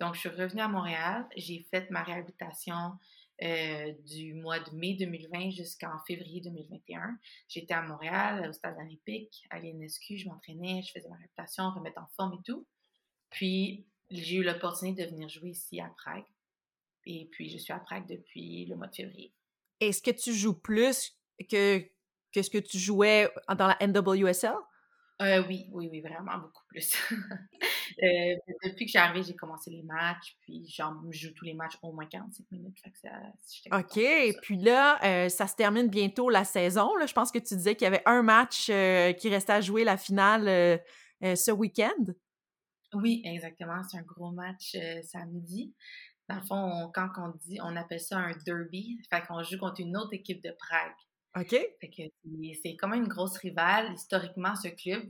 Donc, 0.00 0.14
je 0.14 0.20
suis 0.20 0.28
revenue 0.28 0.60
à 0.60 0.68
Montréal. 0.68 1.26
J'ai 1.36 1.66
fait 1.70 1.90
ma 1.90 2.02
réhabilitation 2.02 2.98
euh, 3.42 3.92
du 4.06 4.34
mois 4.34 4.60
de 4.60 4.70
mai 4.74 4.94
2020 4.94 5.50
jusqu'en 5.50 5.98
février 6.06 6.40
2021. 6.40 7.18
J'étais 7.48 7.74
à 7.74 7.82
Montréal, 7.82 8.48
au 8.48 8.52
stade 8.52 8.76
olympique, 8.76 9.44
à 9.50 9.58
l'INSQ, 9.58 10.16
je 10.16 10.28
m'entraînais, 10.28 10.82
je 10.82 10.92
faisais 10.92 11.08
ma 11.08 11.16
réhabilitation, 11.16 11.70
remettre 11.70 12.00
en 12.00 12.06
forme 12.16 12.34
et 12.34 12.42
tout. 12.44 12.66
Puis, 13.30 13.86
j'ai 14.10 14.36
eu 14.36 14.42
l'opportunité 14.42 15.04
de 15.04 15.10
venir 15.10 15.28
jouer 15.28 15.50
ici 15.50 15.80
à 15.80 15.88
Prague. 15.98 16.24
Et 17.04 17.28
puis, 17.30 17.50
je 17.50 17.58
suis 17.58 17.72
à 17.72 17.78
Prague 17.78 18.08
depuis 18.08 18.66
le 18.66 18.76
mois 18.76 18.86
de 18.86 18.94
février. 18.94 19.34
Est-ce 19.80 20.00
que 20.00 20.10
tu 20.10 20.32
joues 20.32 20.58
plus 20.58 21.18
que, 21.50 21.78
que 22.32 22.42
ce 22.42 22.48
que 22.48 22.58
tu 22.58 22.78
jouais 22.78 23.30
dans 23.48 23.66
la 23.66 23.86
NWSL? 23.86 24.54
Euh, 25.22 25.42
oui, 25.46 25.66
oui, 25.72 25.88
oui, 25.90 26.00
vraiment 26.00 26.38
beaucoup 26.38 26.64
plus. 26.68 26.96
Euh, 28.02 28.36
depuis 28.64 28.84
que 28.84 28.92
j'ai 28.92 28.98
arrivé, 28.98 29.22
j'ai 29.22 29.34
commencé 29.34 29.70
les 29.70 29.82
matchs, 29.82 30.36
puis 30.42 30.66
je 30.68 30.82
joue 31.10 31.32
tous 31.34 31.44
les 31.44 31.54
matchs 31.54 31.78
au 31.82 31.92
moins 31.92 32.06
45 32.06 32.44
minutes. 32.50 32.76
OK, 33.72 34.00
puis 34.42 34.56
là, 34.58 34.98
euh, 35.04 35.28
ça 35.28 35.46
se 35.46 35.54
termine 35.54 35.88
bientôt 35.88 36.28
la 36.28 36.44
saison. 36.44 36.94
Là. 36.96 37.06
Je 37.06 37.14
pense 37.14 37.32
que 37.32 37.38
tu 37.38 37.54
disais 37.56 37.74
qu'il 37.74 37.84
y 37.84 37.88
avait 37.88 38.02
un 38.06 38.22
match 38.22 38.66
qui 38.66 39.28
restait 39.28 39.52
à 39.52 39.60
jouer 39.60 39.84
la 39.84 39.96
finale 39.96 40.80
ce 41.22 41.50
week-end. 41.50 42.12
Oui, 42.94 43.22
exactement. 43.24 43.82
C'est 43.90 43.98
un 43.98 44.02
gros 44.02 44.30
match 44.30 44.76
samedi. 45.02 45.74
Dans 46.28 46.36
le 46.36 46.42
fond, 46.42 46.90
quand 46.92 47.08
on 47.18 47.32
dit, 47.46 47.58
on 47.62 47.76
appelle 47.76 48.00
ça 48.00 48.18
un 48.18 48.32
derby. 48.44 48.98
Fait 49.10 49.22
qu'on 49.26 49.42
joue 49.42 49.58
contre 49.58 49.80
une 49.80 49.96
autre 49.96 50.12
équipe 50.12 50.42
de 50.42 50.50
Prague. 50.58 50.92
OK. 51.36 51.54
C'est 51.82 52.76
quand 52.76 52.88
même 52.88 53.02
une 53.02 53.08
grosse 53.08 53.36
rivale. 53.36 53.92
Historiquement, 53.92 54.54
ce 54.54 54.68
club, 54.68 55.02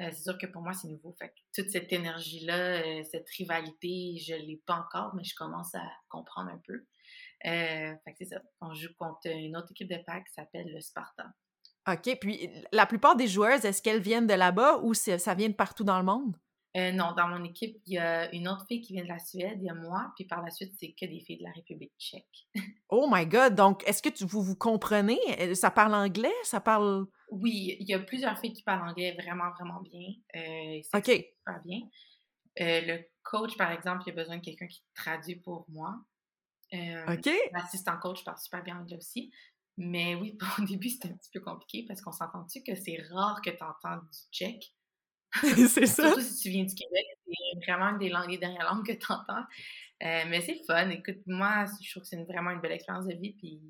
euh, 0.00 0.08
c'est 0.12 0.22
sûr 0.22 0.38
que 0.38 0.46
pour 0.46 0.62
moi, 0.62 0.72
c'est 0.72 0.86
nouveau. 0.86 1.12
Fait 1.18 1.30
que 1.30 1.34
toute 1.54 1.70
cette 1.70 1.92
énergie-là, 1.92 2.82
euh, 2.82 3.02
cette 3.10 3.28
rivalité, 3.30 4.16
je 4.18 4.34
ne 4.34 4.46
l'ai 4.46 4.62
pas 4.64 4.76
encore, 4.76 5.12
mais 5.16 5.24
je 5.24 5.34
commence 5.34 5.74
à 5.74 5.82
comprendre 6.08 6.50
un 6.50 6.60
peu. 6.64 6.84
Euh, 7.44 7.94
fait 8.04 8.12
que 8.12 8.18
c'est 8.18 8.26
ça. 8.26 8.40
On 8.60 8.72
joue 8.72 8.94
contre 8.96 9.26
une 9.26 9.56
autre 9.56 9.72
équipe 9.72 9.90
de 9.90 9.98
PAC 10.06 10.24
qui 10.26 10.34
s'appelle 10.34 10.72
le 10.72 10.80
Sparta. 10.80 11.26
OK. 11.88 12.16
Puis 12.20 12.48
la 12.70 12.86
plupart 12.86 13.16
des 13.16 13.26
joueuses, 13.26 13.64
est-ce 13.64 13.82
qu'elles 13.82 14.00
viennent 14.00 14.28
de 14.28 14.34
là-bas 14.34 14.78
ou 14.82 14.94
ça 14.94 15.34
vient 15.34 15.48
de 15.48 15.54
partout 15.54 15.82
dans 15.82 15.98
le 15.98 16.04
monde? 16.04 16.36
Euh, 16.74 16.90
non, 16.90 17.12
dans 17.12 17.28
mon 17.28 17.44
équipe, 17.44 17.76
il 17.84 17.94
y 17.94 17.98
a 17.98 18.32
une 18.34 18.48
autre 18.48 18.64
fille 18.66 18.80
qui 18.80 18.94
vient 18.94 19.02
de 19.02 19.08
la 19.08 19.18
Suède, 19.18 19.58
il 19.60 19.66
y 19.66 19.70
a 19.70 19.74
moi, 19.74 20.10
puis 20.16 20.24
par 20.24 20.42
la 20.42 20.50
suite, 20.50 20.72
c'est 20.80 20.94
que 20.98 21.04
des 21.04 21.20
filles 21.20 21.36
de 21.36 21.44
la 21.44 21.50
République 21.50 21.92
tchèque. 21.98 22.46
oh 22.88 23.06
my 23.10 23.26
God! 23.26 23.54
Donc, 23.54 23.86
est-ce 23.86 24.02
que 24.02 24.08
tu, 24.08 24.24
vous 24.24 24.42
vous 24.42 24.56
comprenez? 24.56 25.20
Euh, 25.38 25.54
ça 25.54 25.70
parle 25.70 25.94
anglais? 25.94 26.32
Ça 26.44 26.60
parle... 26.60 27.06
Oui, 27.30 27.76
il 27.78 27.86
y 27.86 27.92
a 27.92 27.98
plusieurs 27.98 28.38
filles 28.38 28.54
qui 28.54 28.62
parlent 28.62 28.88
anglais 28.88 29.14
vraiment, 29.20 29.50
vraiment 29.50 29.82
bien. 29.82 30.14
Euh, 30.34 30.80
OK. 30.94 31.04
Super 31.04 31.62
bien. 31.64 31.80
Euh, 32.60 32.80
le 32.80 33.04
coach, 33.22 33.56
par 33.58 33.70
exemple, 33.70 34.04
il 34.06 34.12
a 34.12 34.14
besoin 34.14 34.38
de 34.38 34.42
quelqu'un 34.42 34.66
qui 34.66 34.82
traduit 34.94 35.36
pour 35.36 35.66
moi. 35.68 35.94
OK. 36.72 37.30
L'assistant 37.52 37.98
coach 37.98 38.24
parle 38.24 38.38
super 38.38 38.62
bien 38.62 38.78
anglais 38.78 38.96
aussi. 38.96 39.30
Mais 39.76 40.14
oui, 40.14 40.38
au 40.58 40.64
début, 40.64 40.88
c'était 40.88 41.08
un 41.08 41.16
petit 41.16 41.30
peu 41.30 41.40
compliqué 41.40 41.84
parce 41.86 42.00
qu'on 42.00 42.12
s'entend-tu 42.12 42.62
que 42.62 42.74
c'est 42.74 43.02
rare 43.10 43.40
que 43.42 43.50
tu 43.50 43.62
entends 43.62 43.96
du 43.96 44.18
tchèque? 44.30 44.74
c'est 45.68 45.86
ça. 45.86 46.08
Surtout 46.08 46.20
si 46.20 46.42
tu 46.42 46.50
viens 46.50 46.64
du 46.64 46.74
Québec, 46.74 47.06
c'est 47.26 47.70
vraiment 47.70 47.90
une 47.90 47.98
des 47.98 48.08
langues, 48.08 48.30
des 48.30 48.38
dernières 48.38 48.72
langues 48.72 48.86
que 48.86 48.92
tu 48.92 49.10
entends. 49.10 49.44
Euh, 50.02 50.24
mais 50.28 50.40
c'est 50.40 50.60
fun. 50.66 50.88
Écoute, 50.90 51.20
moi, 51.26 51.64
je 51.80 51.90
trouve 51.90 52.02
que 52.02 52.08
c'est 52.08 52.22
vraiment 52.24 52.50
une 52.50 52.60
belle 52.60 52.72
expérience 52.72 53.06
de 53.06 53.14
vie. 53.14 53.34
Puis 53.38 53.60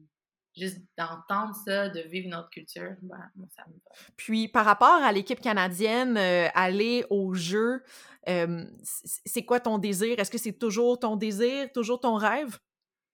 juste 0.57 0.81
d'entendre 0.99 1.55
ça, 1.65 1.89
de 1.89 2.01
vivre 2.01 2.29
notre 2.29 2.51
culture, 2.51 2.95
ben, 3.03 3.31
moi, 3.37 3.47
ça 3.55 3.65
me 3.69 3.75
va. 3.75 3.97
Puis 4.17 4.49
par 4.49 4.65
rapport 4.65 5.03
à 5.03 5.13
l'équipe 5.13 5.41
canadienne, 5.41 6.17
euh, 6.17 6.49
aller 6.55 7.05
au 7.11 7.35
jeu, 7.35 7.83
euh, 8.29 8.65
c'est 8.83 9.45
quoi 9.45 9.61
ton 9.61 9.79
désir? 9.79 10.19
Est-ce 10.19 10.31
que 10.31 10.39
c'est 10.39 10.59
toujours 10.59 10.99
ton 10.99 11.17
désir, 11.17 11.71
toujours 11.73 12.01
ton 12.01 12.15
rêve? 12.15 12.59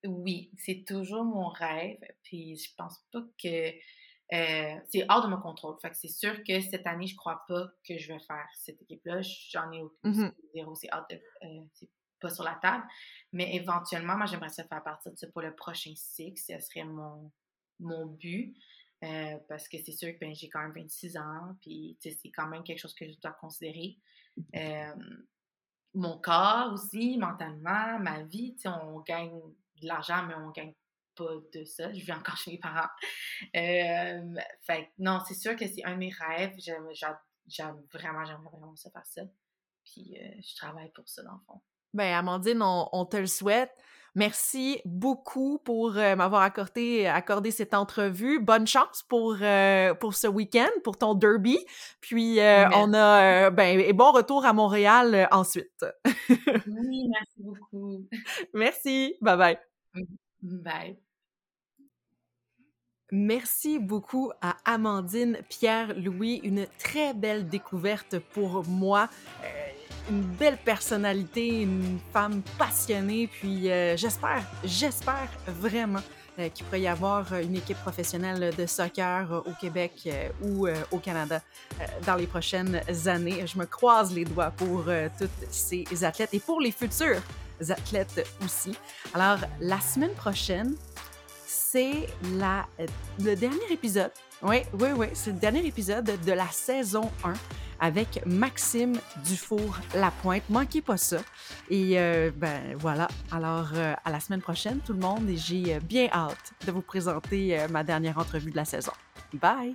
Oui, 0.04 0.50
c'est 0.56 0.84
toujours 0.86 1.24
mon 1.24 1.48
rêve. 1.48 1.98
Puis 2.22 2.56
je 2.56 2.74
pense 2.76 2.98
pas 3.12 3.22
que 3.42 3.72
euh, 4.32 4.74
c'est 4.90 5.06
hors 5.08 5.22
de 5.22 5.28
mon 5.28 5.40
contrôle. 5.40 5.76
Fait 5.80 5.90
que 5.90 5.96
c'est 5.96 6.08
sûr 6.08 6.42
que 6.44 6.60
cette 6.60 6.86
année, 6.86 7.06
je 7.06 7.16
crois 7.16 7.44
pas 7.48 7.66
que 7.86 7.96
je 7.96 8.12
vais 8.12 8.18
faire 8.20 8.46
cette 8.54 8.80
équipe-là. 8.82 9.22
J'en 9.22 9.72
ai 9.72 9.82
aucun 9.82 10.10
mmh 10.10 10.32
zéro, 10.54 10.74
c'est 10.74 10.92
euh, 10.92 11.60
c'est 11.72 11.88
pas 12.20 12.30
sur 12.30 12.44
la 12.44 12.58
table. 12.60 12.84
Mais 13.32 13.54
éventuellement, 13.54 14.16
moi, 14.16 14.26
j'aimerais 14.26 14.50
ça 14.50 14.64
faire 14.64 14.82
partie 14.82 15.10
de 15.10 15.16
ça 15.16 15.26
pour 15.28 15.40
le 15.40 15.54
prochain 15.54 15.92
cycle. 15.94 16.38
Ce 16.38 16.58
serait 16.58 16.84
mon, 16.84 17.30
mon 17.80 18.06
but. 18.06 18.54
Euh, 19.04 19.38
parce 19.48 19.68
que 19.68 19.78
c'est 19.78 19.92
sûr 19.92 20.12
que 20.12 20.18
ben, 20.18 20.34
j'ai 20.34 20.48
quand 20.48 20.60
même 20.60 20.72
26 20.72 21.16
ans, 21.18 21.56
puis 21.62 21.96
c'est 22.00 22.30
quand 22.34 22.48
même 22.48 22.64
quelque 22.64 22.80
chose 22.80 22.94
que 22.94 23.08
je 23.08 23.16
dois 23.20 23.30
considérer. 23.40 23.96
mon 25.94 26.18
corps 26.18 26.72
aussi, 26.72 27.16
mentalement, 27.16 27.98
ma 28.00 28.24
vie, 28.24 28.56
on 28.66 29.00
gagne 29.00 29.40
de 29.80 29.86
l'argent, 29.86 30.24
mais 30.26 30.34
on 30.34 30.50
gagne 30.50 30.74
de 31.24 31.64
ça. 31.64 31.92
Je 31.92 32.04
vis 32.04 32.12
encore 32.12 32.36
chez 32.44 32.52
mes 32.52 32.58
parents. 32.58 32.88
Euh, 33.56 34.40
fait 34.62 34.90
non, 34.98 35.20
c'est 35.26 35.34
sûr 35.34 35.56
que 35.56 35.66
c'est 35.66 35.84
un 35.84 35.92
de 35.92 35.98
mes 35.98 36.12
rêves. 36.12 36.54
J'aime 36.58 37.82
vraiment, 37.92 38.24
j'aimerais 38.24 38.50
vraiment 38.52 38.76
ça 38.76 38.90
faire 38.90 39.06
ça. 39.06 39.22
Puis 39.84 40.16
euh, 40.20 40.28
je 40.40 40.56
travaille 40.56 40.90
pour 40.94 41.08
ça, 41.08 41.22
dans 41.22 41.32
le 41.32 41.40
fond. 41.46 41.60
Ben, 41.94 42.14
Amandine, 42.14 42.62
on, 42.62 43.04
te 43.06 43.16
le 43.16 43.26
souhaite. 43.26 43.72
Merci 44.14 44.80
beaucoup 44.84 45.58
pour 45.58 45.96
euh, 45.96 46.16
m'avoir 46.16 46.42
accordé, 46.42 47.06
accordé 47.06 47.50
cette 47.50 47.72
entrevue. 47.72 48.40
Bonne 48.40 48.66
chance 48.66 49.02
pour, 49.08 49.36
pour 50.00 50.14
ce 50.14 50.26
week-end, 50.26 50.68
pour 50.84 50.98
ton 50.98 51.14
derby. 51.14 51.58
Puis 52.00 52.38
on 52.40 52.92
a 52.92 53.50
ben, 53.50 53.80
et 53.80 53.92
bon 53.94 54.12
retour 54.12 54.44
à 54.44 54.52
Montréal 54.52 55.28
ensuite. 55.30 55.84
oui, 56.28 57.08
merci 57.08 57.38
beaucoup. 57.38 58.06
Merci. 58.52 59.16
Bye 59.22 59.36
bye. 59.38 59.58
Bye. 60.42 61.07
Merci 63.10 63.78
beaucoup 63.78 64.32
à 64.42 64.56
Amandine 64.66 65.38
Pierre-Louis, 65.48 66.40
une 66.44 66.66
très 66.78 67.14
belle 67.14 67.48
découverte 67.48 68.18
pour 68.18 68.66
moi. 68.66 69.08
Euh, 69.42 69.46
une 70.10 70.20
belle 70.20 70.58
personnalité, 70.58 71.62
une 71.62 71.98
femme 72.12 72.42
passionnée, 72.58 73.26
puis 73.26 73.70
euh, 73.70 73.96
j'espère, 73.96 74.42
j'espère 74.62 75.28
vraiment 75.46 76.02
euh, 76.38 76.50
qu'il 76.50 76.66
pourrait 76.66 76.82
y 76.82 76.86
avoir 76.86 77.32
une 77.32 77.56
équipe 77.56 77.78
professionnelle 77.78 78.54
de 78.54 78.66
soccer 78.66 79.42
au 79.46 79.52
Québec 79.58 80.08
ou 80.42 80.68
au 80.90 80.98
Canada 80.98 81.40
dans 82.04 82.16
les 82.16 82.26
prochaines 82.26 82.80
années. 83.06 83.46
Je 83.46 83.58
me 83.58 83.64
croise 83.64 84.14
les 84.14 84.26
doigts 84.26 84.50
pour 84.50 84.84
toutes 85.18 85.50
ces 85.50 86.04
athlètes 86.04 86.34
et 86.34 86.40
pour 86.40 86.60
les 86.60 86.72
futurs 86.72 87.22
athlètes 87.70 88.26
aussi. 88.44 88.74
Alors, 89.14 89.38
la 89.60 89.80
semaine 89.80 90.14
prochaine, 90.14 90.74
c'est 91.48 92.06
la, 92.36 92.66
le 93.18 93.34
dernier 93.34 93.72
épisode. 93.72 94.10
Oui, 94.42 94.58
oui, 94.74 94.90
oui, 94.94 95.06
c'est 95.14 95.32
le 95.32 95.38
dernier 95.38 95.66
épisode 95.66 96.04
de 96.24 96.32
la 96.32 96.46
saison 96.48 97.10
1 97.24 97.32
avec 97.80 98.20
Maxime 98.26 98.98
Dufour-Lapointe. 99.24 100.42
Manquez 100.50 100.82
pas 100.82 100.96
ça. 100.98 101.18
Et 101.70 101.98
euh, 101.98 102.30
ben 102.36 102.76
voilà. 102.76 103.08
Alors, 103.30 103.70
euh, 103.74 103.94
à 104.04 104.10
la 104.10 104.20
semaine 104.20 104.42
prochaine, 104.42 104.80
tout 104.84 104.92
le 104.92 105.00
monde. 105.00 105.28
Et 105.28 105.36
j'ai 105.36 105.80
bien 105.80 106.08
hâte 106.12 106.52
de 106.66 106.72
vous 106.72 106.82
présenter 106.82 107.58
euh, 107.58 107.66
ma 107.68 107.82
dernière 107.82 108.18
entrevue 108.18 108.50
de 108.50 108.56
la 108.56 108.64
saison. 108.64 108.92
Bye! 109.32 109.74